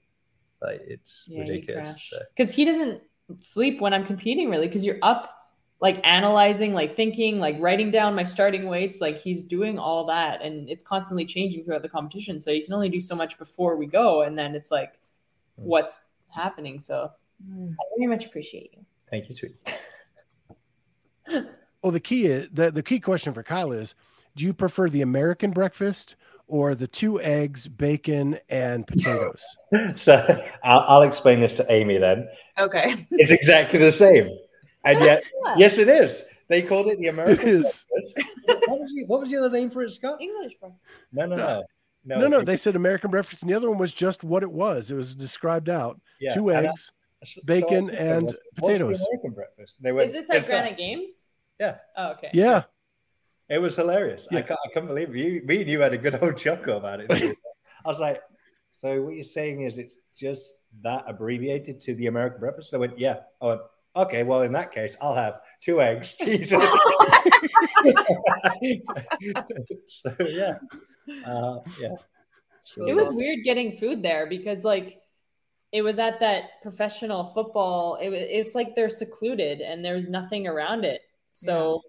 [0.63, 1.83] Like it's yeah, ridiculous.
[1.89, 3.03] crash So, because he doesn't
[3.37, 5.35] sleep when i'm competing really because you're up
[5.81, 10.43] like analyzing like thinking like writing down my starting weights like he's doing all that
[10.43, 13.77] and it's constantly changing throughout the competition so you can only do so much before
[13.77, 14.99] we go and then it's like
[15.61, 15.65] Mm.
[15.65, 15.99] what's
[16.29, 17.11] happening so
[17.53, 19.57] i very much appreciate you thank you, sweet.
[21.83, 23.95] Well, the key is the, the key question for Kyle is
[24.37, 26.17] do you prefer the American breakfast
[26.49, 29.45] or the two eggs, bacon, and potatoes?
[29.97, 32.29] So I'll, I'll explain this to Amy then.
[32.59, 33.07] Okay.
[33.13, 34.29] It's exactly the same,
[34.85, 35.55] and yet Yeah.
[35.59, 36.23] yes, it is.
[36.49, 37.85] They called it the It American is.
[37.91, 38.29] breakfast.
[38.67, 40.19] What was, the, what was the other name for it, Scott?
[40.21, 40.75] english bro
[41.13, 41.63] No, no, no,
[42.19, 44.91] No, no, they said American breakfast, and the other one was just what it was.
[44.91, 46.91] It was described out: yeah, two and I- eggs.
[47.45, 49.77] bacon so and "What's- what's the potatoes." American breakfast.
[49.83, 51.25] They went, is this like "It's that." granite games
[51.61, 51.77] Yeah.
[51.97, 52.63] oh, okay Yeah,
[53.49, 54.27] It was hilarious.
[54.31, 55.17] I, can't, I couldn't believe it.
[55.17, 55.43] you.
[55.47, 57.11] Me and you had a good old chuckle about it.
[57.85, 58.21] I was like,
[58.77, 62.99] "So what you're saying is it's just that abbreviated to the American breakfast?" I went,
[62.99, 63.61] "Yeah." I went,
[63.97, 66.63] "Okay, well in that case, I'll have two eggs, cheese." and-"
[69.87, 70.59] so yeah,
[71.27, 71.89] uh, yeah.
[72.65, 75.01] So- It was weird getting food there because like
[75.73, 77.97] it was at that professional football.
[78.01, 81.01] It, it's like they're secluded and there's nothing around it.
[81.33, 81.83] So,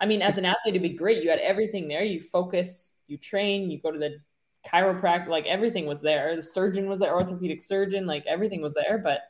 [0.00, 1.22] I mean, as an athlete, it'd be great.
[1.22, 2.02] You had everything there.
[2.04, 4.18] You focus, you train, you go to the
[4.66, 5.28] chiropractor.
[5.28, 6.34] Like everything was there.
[6.36, 8.06] The surgeon was there, orthopedic surgeon.
[8.06, 8.98] Like everything was there.
[8.98, 9.20] But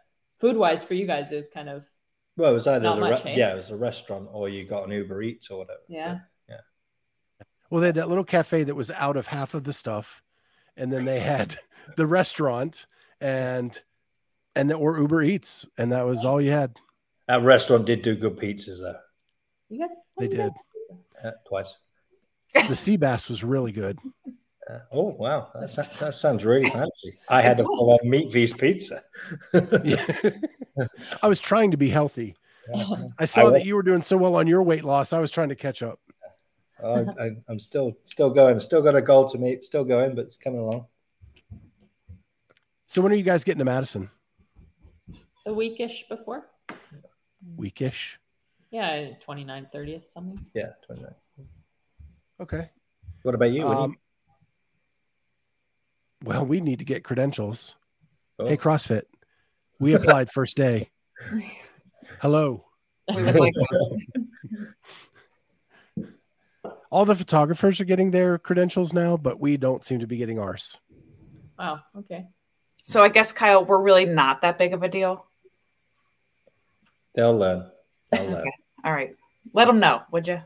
[0.41, 1.89] food wise, for you guys, it was kind of
[2.37, 3.37] Well, it was either Not the much, re- eh?
[3.37, 5.81] yeah, it was a restaurant or you got an Uber Eats or whatever.
[5.89, 6.21] yeah.
[6.49, 6.61] Yeah.
[7.71, 10.23] Well, they had that little cafe that was out of half of the stuff,
[10.77, 11.57] and then they had
[11.97, 12.87] the restaurant
[13.21, 13.83] and
[14.57, 16.77] and that or Uber Eats, and that was all you had.
[17.29, 18.97] That restaurant did do good pizzas though,
[19.69, 20.53] You guys, They did
[21.23, 21.73] uh, twice.
[22.69, 23.99] The sea bass was really good.
[24.71, 27.15] Uh, oh wow, that, that, that sounds really fancy.
[27.29, 29.03] I had a full on meat piece pizza.
[29.53, 30.07] Yeah.
[31.23, 32.35] I was trying to be healthy.
[32.75, 33.09] Yeah.
[33.19, 35.13] I saw I that you were doing so well on your weight loss.
[35.13, 36.01] I was trying to catch up.
[36.83, 38.59] I, I, I'm still still going.
[38.61, 39.65] Still got a goal to meet.
[39.65, 40.87] Still going, but it's coming along.
[42.87, 44.11] So when are you guys getting to Madison?
[45.47, 46.47] A weekish before.
[47.59, 48.17] Weekish.
[48.75, 50.37] Yeah, 29th, 30th, something.
[50.53, 51.15] Yeah, 29.
[52.41, 52.71] Okay.
[53.23, 53.69] What about you?
[53.69, 53.97] When Um,
[56.25, 57.77] well, we need to get credentials.
[58.41, 59.05] you- Hey, CrossFit.
[59.79, 60.91] We applied first day.
[62.21, 62.65] Hello.
[63.15, 63.93] We would like those.
[66.91, 70.41] All the photographers are getting their credentials now, but we don't seem to be getting
[70.41, 70.81] ours.
[71.57, 71.79] Wow.
[71.99, 72.27] Okay.
[72.83, 75.27] So I guess Kyle, we're really not that big of a deal.
[77.15, 77.71] They'll learn.
[78.11, 78.45] They'll learn.
[78.85, 79.17] All right,
[79.55, 80.43] let them know, would you?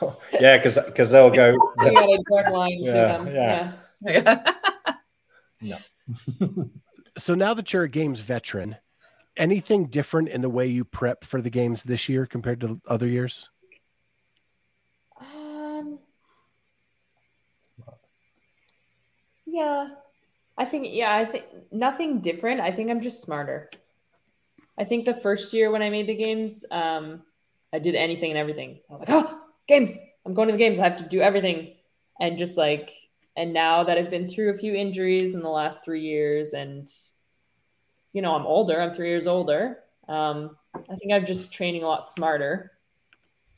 [0.40, 1.50] yeah, because because they'll go.
[1.50, 3.74] You got a direct line to Yeah, them.
[4.04, 4.44] yeah.
[5.60, 5.78] Yeah.
[7.16, 8.76] So now that you're a games veteran,
[9.36, 13.06] anything different in the way you prep for the games this year compared to other
[13.06, 13.48] years?
[15.20, 16.00] Um.
[19.46, 19.88] Yeah,
[20.58, 22.60] I think yeah, I think nothing different.
[22.60, 23.70] I think I'm just smarter.
[24.78, 27.22] I think the first year when I made the games, um,
[27.72, 28.80] I did anything and everything.
[28.88, 29.96] I was like, oh, games!
[30.24, 30.78] I'm going to the games.
[30.78, 31.74] I have to do everything,
[32.20, 32.90] and just like,
[33.36, 36.88] and now that I've been through a few injuries in the last three years, and
[38.12, 38.80] you know, I'm older.
[38.80, 39.78] I'm three years older.
[40.08, 42.72] Um, I think I'm just training a lot smarter.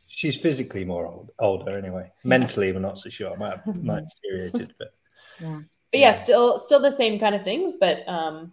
[0.06, 2.12] She's physically more old, older anyway.
[2.22, 3.32] Mentally, we're not so sure.
[3.32, 4.94] I might have might deteriorated, but
[5.40, 8.52] but yeah, still still the same kind of things, but um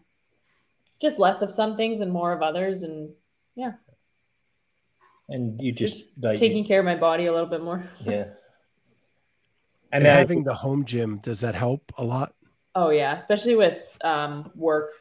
[0.99, 3.09] just less of some things and more of others and
[5.32, 7.84] and you just, just like taking care of my body a little bit more.
[8.05, 8.25] yeah.
[9.93, 12.34] And, And I having the home gym, does that help a lot?
[12.75, 14.91] Oh yeah, especially with um work.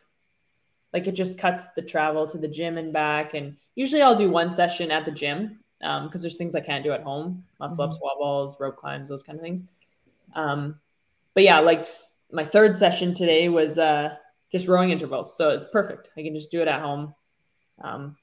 [0.93, 4.31] Like it just cuts the travel to the gym and back and usually I'll do
[4.31, 7.85] one session at the gym um because there's things I can't do at home, muscle
[7.85, 9.64] ups, wall balls, rope climbs, those kind of things.
[10.35, 10.81] Um
[11.35, 11.85] but yeah, like
[12.33, 14.16] my third session today was uh
[14.51, 15.37] just rowing intervals.
[15.37, 16.11] So it's perfect.
[16.16, 17.14] I can just do it at home.
[17.83, 18.16] Um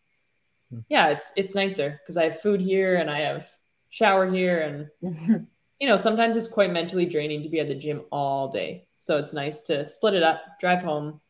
[0.74, 0.84] Mm.
[0.89, 3.49] yeah, it's it's nicer because I have food here and I have
[3.89, 4.59] shower here
[5.01, 5.47] and
[5.80, 8.86] you know, sometimes it's quite mentally draining to be at the gym all day.
[8.95, 11.22] So it's nice to split it up, drive home.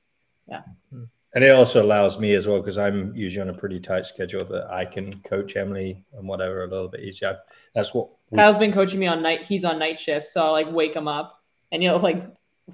[0.48, 0.62] Yeah.
[0.94, 1.08] Mm.
[1.36, 4.46] And it also allows me as well because I'm usually on a pretty tight schedule
[4.46, 7.30] that I can coach Emily and whatever a little bit easier.
[7.30, 7.40] I've-
[7.76, 9.46] That's what we, Kyle's been coaching me on night.
[9.46, 12.26] He's on night shift, so I'll like wake him up and he'll like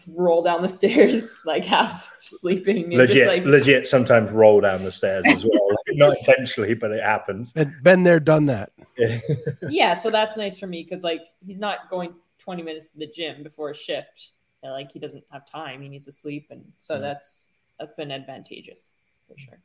[0.08, 4.84] roll down the stairs like half sleeping and legit, just like legit sometimes roll down
[4.84, 5.60] the stairs as well.
[5.88, 7.52] Like, not intentionally, but it happens.
[7.52, 8.72] Been, been there, done that.
[8.98, 9.20] Yeah.
[9.70, 9.94] yeah.
[9.94, 13.44] So that's nice for me because like he's not going 20 minutes to the gym
[13.44, 14.32] before a shift.
[14.62, 15.82] And, like he doesn't have time.
[15.82, 17.02] He needs to sleep, and so Mhm.
[17.02, 17.48] that's
[17.80, 18.94] that's been advantageous
[19.28, 19.60] for sure.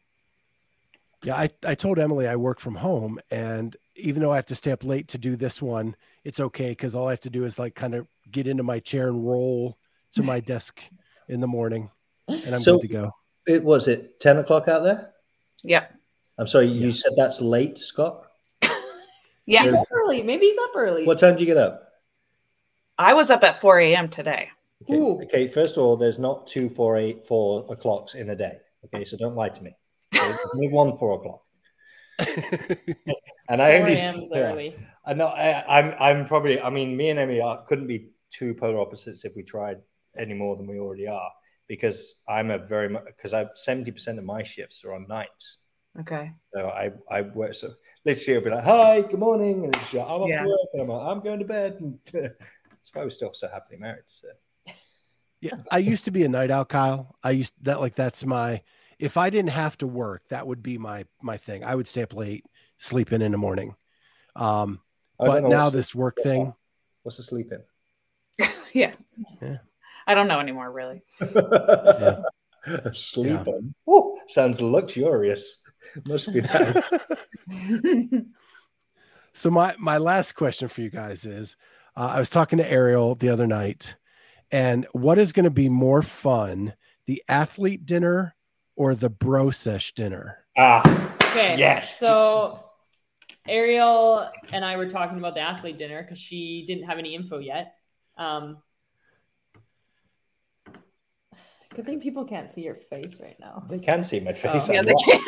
[1.25, 4.55] Yeah, I, I told Emily I work from home, and even though I have to
[4.55, 7.45] stay up late to do this one, it's okay because all I have to do
[7.45, 9.79] is like kind of get into my chair and roll
[10.13, 10.83] to my desk
[11.29, 11.91] in the morning,
[12.29, 13.11] and I'm So- good to go.
[13.47, 15.15] It was it 10 o'clock out there?
[15.63, 15.87] Yeah.
[16.39, 16.95] I'm sorry, you Yeah.
[16.95, 18.25] said that's late, Scott.
[19.47, 19.63] Yeah.
[19.63, 20.23] He's up early.
[20.23, 21.07] Maybe he's up early.
[21.07, 21.91] What time did you get up?
[22.99, 24.09] I was up at 4 a.m.
[24.11, 24.51] today.
[24.83, 28.59] Okay, okay, first of all, there's not two, four, eight, four o'clocks in a day.
[28.85, 29.75] Okay, so don't lie to me.
[30.13, 31.43] There's only one four o'clock.
[33.51, 34.21] And I 4 only a.m.
[34.21, 34.41] is yeah.
[34.41, 34.77] early.
[35.07, 38.53] I know I, I'm I'm probably I mean me and Emmy are, couldn't be two
[38.53, 39.79] polar opposites if we tried
[40.19, 41.31] any more than we already are
[41.69, 45.59] because I'm a very much because I seventy percent of my shifts are on nights.
[46.01, 46.33] Okay.
[46.55, 47.73] So I I work so
[48.05, 50.43] literally I'll be like hi good morning and it's like, I'm off Yeah.
[50.43, 53.49] to work and I'm like I'm going to bed and that's why we're still so
[53.49, 54.05] happily married.
[54.09, 54.29] So.
[55.41, 57.15] Yeah, I used to be a night owl, Kyle.
[57.23, 58.63] I used that like that's my
[58.99, 61.63] if I didn't have to work, that would be my my thing.
[61.63, 62.45] I would stay up late,
[62.79, 63.77] sleep in in the morning.
[64.35, 64.81] Um,
[65.19, 66.55] but now this work thing,
[67.03, 68.49] What's the sleep in?
[68.73, 68.95] Yeah.
[69.41, 69.59] Yeah.
[70.09, 71.03] I don't know anymore, really.
[72.93, 73.47] Sleep Yeah.
[73.47, 73.75] in.
[73.87, 75.59] Oh, sounds luxurious.
[76.07, 76.91] Must be nice.
[79.35, 81.57] So my my last question for you guys is,
[81.97, 83.95] uh, I was talking to Arielle the other night,
[84.51, 86.75] and what is going to be more fun,
[87.07, 88.35] the athlete dinner
[88.75, 90.39] or the bro sesh dinner?
[90.57, 90.83] ah,
[91.31, 91.57] Okay.
[91.57, 91.99] Yes.
[91.99, 92.65] So
[93.49, 97.39] Arielle and I were talking about the athlete dinner because she didn't have any info
[97.39, 97.75] yet.
[98.17, 98.59] Um,
[101.75, 103.65] good thing people can't see your face right now.
[103.69, 104.63] they can see my face.
[104.65, 104.73] Oh.
[104.73, 105.21] yeah, they can.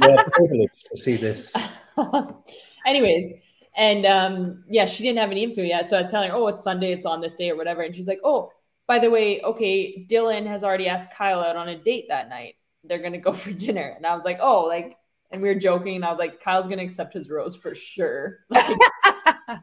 [0.00, 1.54] We're privileged to see this.
[2.86, 3.32] Anyways,
[3.76, 5.88] and um, yeah, she didn't have any info yet.
[5.88, 7.82] So I was telling her, oh, it's Sunday, it's on this day or whatever.
[7.82, 8.50] And she's like, oh,
[8.86, 12.56] by the way, okay, Dylan has already asked Kyle out on a date that night.
[12.84, 13.94] They're going to go for dinner.
[13.96, 14.96] And I was like, oh, like,
[15.30, 15.96] and we were joking.
[15.96, 18.40] And I was like, Kyle's going to accept his rose for sure.
[18.50, 19.60] Like,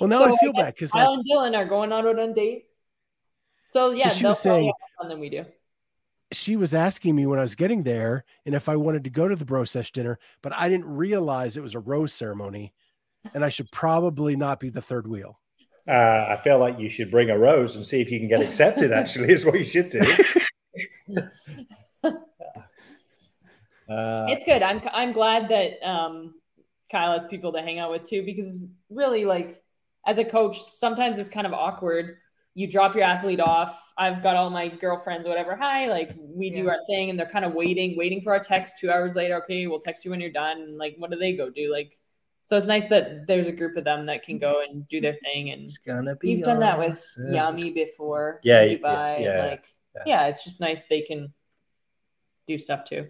[0.00, 2.32] Well, now so I feel guess bad because Kyle and Dylan are going on a
[2.32, 2.66] date.
[3.72, 5.44] So yeah, she was saying- have more fun than we do.
[6.32, 9.28] she was asking me when I was getting there and if I wanted to go
[9.28, 12.72] to the bro sesh dinner, but I didn't realize it was a rose ceremony,
[13.34, 15.38] and I should probably not be the third wheel.
[15.86, 18.40] Uh, I feel like you should bring a rose and see if you can get
[18.40, 18.92] accepted.
[19.00, 20.00] Actually, is what you should do.
[23.88, 24.62] Uh, it's good.
[24.62, 26.34] I'm I'm glad that um,
[26.90, 28.58] Kyle has people to hang out with too, because
[28.88, 29.62] really, like
[30.06, 32.16] as a coach, sometimes it's kind of awkward.
[32.54, 33.92] You drop your athlete off.
[33.96, 35.56] I've got all my girlfriends, whatever.
[35.56, 38.76] Hi, like we do our thing, and they're kind of waiting, waiting for our text.
[38.78, 40.60] Two hours later, okay, we'll text you when you're done.
[40.60, 41.72] And like, what do they go do?
[41.72, 41.96] Like,
[42.42, 45.14] so it's nice that there's a group of them that can go and do their
[45.14, 45.50] thing.
[45.50, 46.34] And it's gonna be.
[46.34, 47.32] we've done that with awesome.
[47.32, 48.40] Yummy before.
[48.42, 50.02] Yeah, Dubai, yeah, and, yeah, like yeah.
[50.06, 51.32] yeah, it's just nice they can
[52.46, 53.08] do stuff too.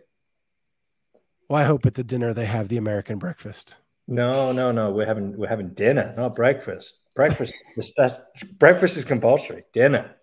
[1.49, 3.77] Well, I hope at the dinner they have the American breakfast.
[4.07, 4.91] No, no, no.
[4.91, 6.99] We're having we're having dinner, not breakfast.
[7.15, 8.17] Breakfast is that's,
[8.59, 9.65] breakfast is compulsory.
[9.73, 10.17] Dinner.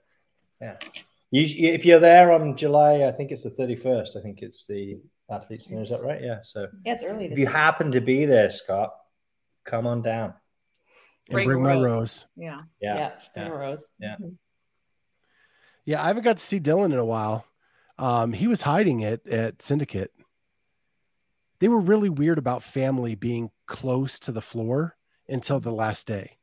[0.59, 0.77] Yeah.
[1.31, 4.17] You, if you're there on July, I think it's the 31st.
[4.17, 5.67] I think it's the athletes.
[5.67, 6.21] dinner, Is that right?
[6.21, 6.39] Yeah.
[6.43, 7.25] So Yeah, it's early.
[7.25, 8.91] if you happen to be there, Scott,
[9.65, 10.33] come on down.
[11.27, 11.83] And Bring bring, my rose.
[11.85, 12.25] rose.
[12.35, 12.61] Yeah.
[12.81, 12.95] Yeah.
[12.95, 13.51] yeah, bring yeah.
[13.51, 13.87] a rose.
[13.99, 14.15] Yeah.
[15.85, 17.45] Yeah, I haven't got to see Dylan in a while.
[17.99, 20.11] Um, he was hiding it at Syndicate.
[21.59, 24.95] They were really weird about family being close to the floor
[25.27, 26.37] until the last day.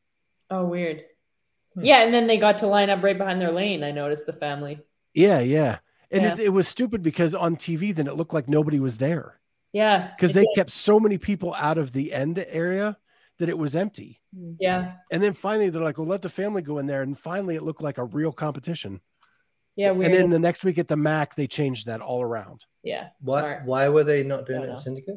[0.51, 1.05] Oh, weird.
[1.75, 1.85] Hmm.
[1.85, 3.83] Yeah, and then they got to line up right behind their lane.
[3.83, 4.79] I noticed the family.
[5.15, 5.79] Yeah, yeah.
[6.11, 6.33] And Yeah.
[6.35, 9.41] It, it was stupid because on TV, then it looked like nobody was there
[9.73, 10.55] Yeah, because they did.
[10.55, 12.97] kept so many people out of the end area
[13.39, 14.21] that it was empty.
[14.61, 17.03] Yeah, And then finally, they're like, well, let the family go in there.
[17.03, 19.01] And finally, it looked like a real competition.
[19.77, 20.13] yeah, weird.
[20.13, 22.67] And then the next week at the MAC, they changed that all around.
[22.83, 23.65] yeah, Why, smart.
[23.65, 24.73] why were they not doing it know.
[24.75, 25.17] at Syndicate?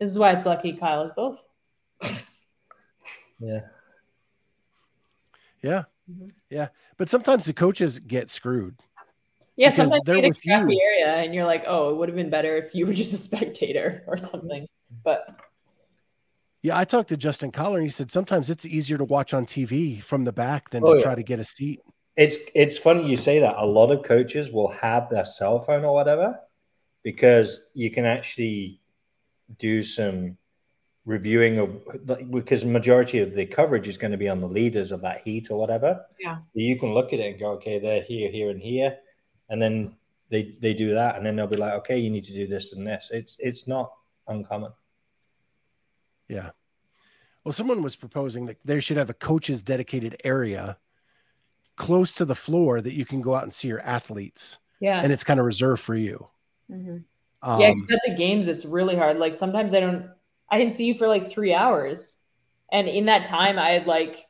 [0.00, 1.44] This is why it's lucky Kyle is both.
[3.40, 3.60] Yeah.
[5.62, 5.84] Yeah.
[6.10, 6.30] Mhm.
[6.50, 6.68] Yeah.
[6.96, 8.76] But sometimes the coaches get screwed.
[9.56, 10.80] Yeah, sometimes they're you get a with crappy you.
[10.82, 13.16] area, and you're like, oh, it would have been better if you were just a
[13.16, 14.66] spectator or something.
[15.04, 15.26] But
[16.62, 16.78] Yeah.
[16.78, 20.02] I talked to Justin Collar and he said sometimes it's easier to watch on TV
[20.02, 21.02] from the back than Oh, to yeah.
[21.04, 21.80] try to get a seat.
[22.16, 23.54] It's it's funny you say that.
[23.56, 26.38] A lot of coaches will have their cell phone or whatever
[27.02, 28.80] because you can actually
[29.58, 30.36] do some
[31.04, 35.00] reviewing of because majority of the coverage is going to be on the leaders of
[35.00, 36.04] that heat or whatever.
[36.20, 36.38] Yeah.
[36.54, 38.98] You can look at it and go, okay, they're here, here, and here,
[39.48, 39.96] and then
[40.30, 42.72] they they do that, and then they'll be like, okay, you need to do this
[42.72, 43.10] and this.
[43.12, 43.92] It's it's not
[44.28, 44.72] uncommon.
[46.28, 46.50] Yeah.
[47.44, 50.78] Well, someone was proposing that they should have a coach's dedicated area
[51.76, 55.12] close to the floor that you can go out and see your athletes yeah, and
[55.12, 56.28] it's kind of reserved for you.
[56.70, 57.04] Mhm.
[57.42, 59.16] Um, yeah, 'cause at the games it's really hard.
[59.18, 60.10] Like sometimes I don't,
[60.50, 62.18] I didn't see you for like three hours,
[62.70, 64.26] and in that time I had like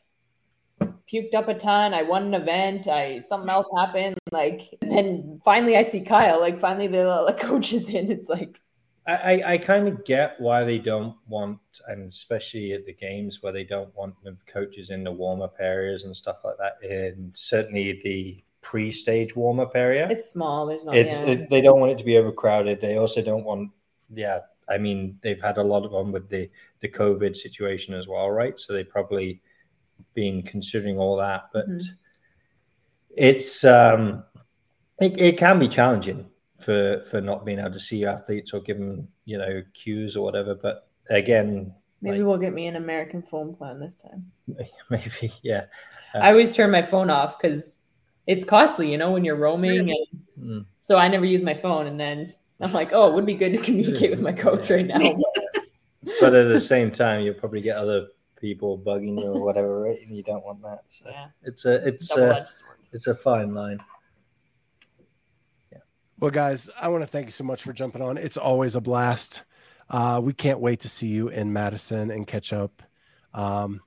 [1.12, 1.94] puked up a ton.
[1.94, 2.88] I won an event.
[2.88, 4.16] I something else happened.
[4.30, 6.40] Like and then finally I see Kyle.
[6.40, 8.10] Like finally the, the coach is in.
[8.10, 8.60] It's like
[9.06, 11.58] I, I, I kind of get why they don't want,
[11.88, 15.56] and especially at the games where they don't want the coaches in the warm up
[15.58, 16.78] areas and stuff like that.
[16.88, 20.08] And certainly the pre stage warm up area.
[20.08, 20.66] it's small.
[20.66, 20.94] There's not.
[20.94, 21.26] it's yeah.
[21.26, 22.80] it, they don't want it to be overcrowded.
[22.80, 23.70] They also don't want,
[24.14, 24.40] yeah.
[24.72, 26.48] I mean, they've had a lot of them with the
[26.80, 28.58] the COVID situation as well, right?
[28.58, 29.40] So they probably
[30.14, 31.84] been considering all that, but Mhm.
[33.10, 34.24] it's um,
[35.00, 36.26] it, it can be challenging
[36.60, 40.24] for for not being able to see athletes or give them you know cues or
[40.24, 40.54] whatever.
[40.54, 44.32] But again, Maybe like- we'll get me an American phone plan this time.
[44.90, 45.66] maybe yeah.
[46.14, 47.78] I always turn my phone off because
[48.26, 49.90] it's costly, you know, when you're roaming.
[49.90, 50.06] And
[50.40, 50.66] Mm.
[50.80, 51.86] so I never use my phone.
[51.86, 52.32] And then
[52.62, 54.98] I'm like, oh, it would be good to communicate with my coach right now.
[56.20, 58.08] But at the same time, you'll probably get other
[58.40, 60.00] people bugging you or whatever, right?
[60.04, 60.82] And you don't want that.
[60.88, 61.28] So yeah.
[61.42, 62.44] it's a it's a
[62.92, 63.78] it's a fine line.
[65.70, 65.78] Yeah.
[66.18, 68.18] Well, guys, I want to thank you so much for jumping on.
[68.18, 69.44] It's always a blast.
[69.88, 72.82] Uh, we can't wait to see you in Madison and catch up.
[73.32, 73.80] Um,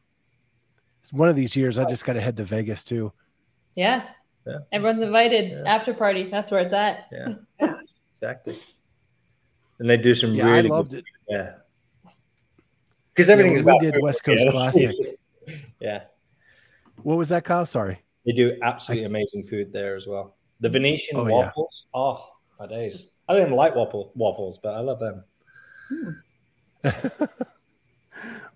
[1.01, 3.11] it's one of these years, I just got to head to Vegas too.
[3.75, 4.03] Yeah.
[4.47, 4.59] Yeah.
[4.71, 5.51] Everyone's invited.
[5.51, 5.63] Yeah.
[5.65, 6.29] After party.
[6.29, 7.07] That's where it's at.
[7.11, 7.33] Yeah,
[8.15, 8.55] exactly.
[9.79, 11.05] And they do some Yeah, really I loved good, it.
[11.27, 11.53] Yeah,
[13.13, 14.91] because everything's when we did food, West Coast yeah, Classic.
[15.79, 16.03] Yeah,
[17.03, 17.65] What was that, Kyle?
[17.65, 17.99] Sorry.
[18.25, 20.37] they do absolutely amazing food there as well.
[20.61, 21.33] The Venetian Oh, yeah.
[21.33, 21.85] waffles.
[21.93, 22.25] Oh
[22.59, 23.09] my days!
[23.27, 25.23] I don't even like waffle waffles, but I love them.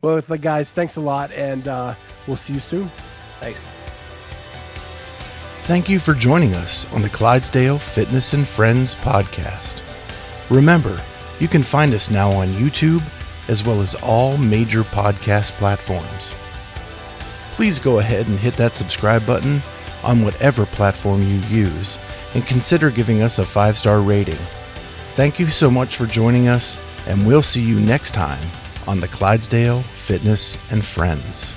[0.01, 1.93] well, the guys, thanks a lot, and uh,
[2.27, 2.89] we'll see you soon.
[3.39, 3.59] Thanks.
[5.69, 9.83] Thank you for joining us on the Clydesdale Fitness and Friends podcast.
[10.49, 10.99] Remember,
[11.39, 13.03] you can find us now on YouTube
[13.47, 16.33] as well as all major podcast platforms.
[17.51, 19.61] Please go ahead and hit that subscribe button
[20.03, 21.99] on whatever platform you use
[22.33, 24.39] and consider giving us a five star rating.
[25.13, 28.49] Thank you so much for joining us, and we'll see you next time
[28.87, 31.53] on the Clydesdale Fitness and Friends.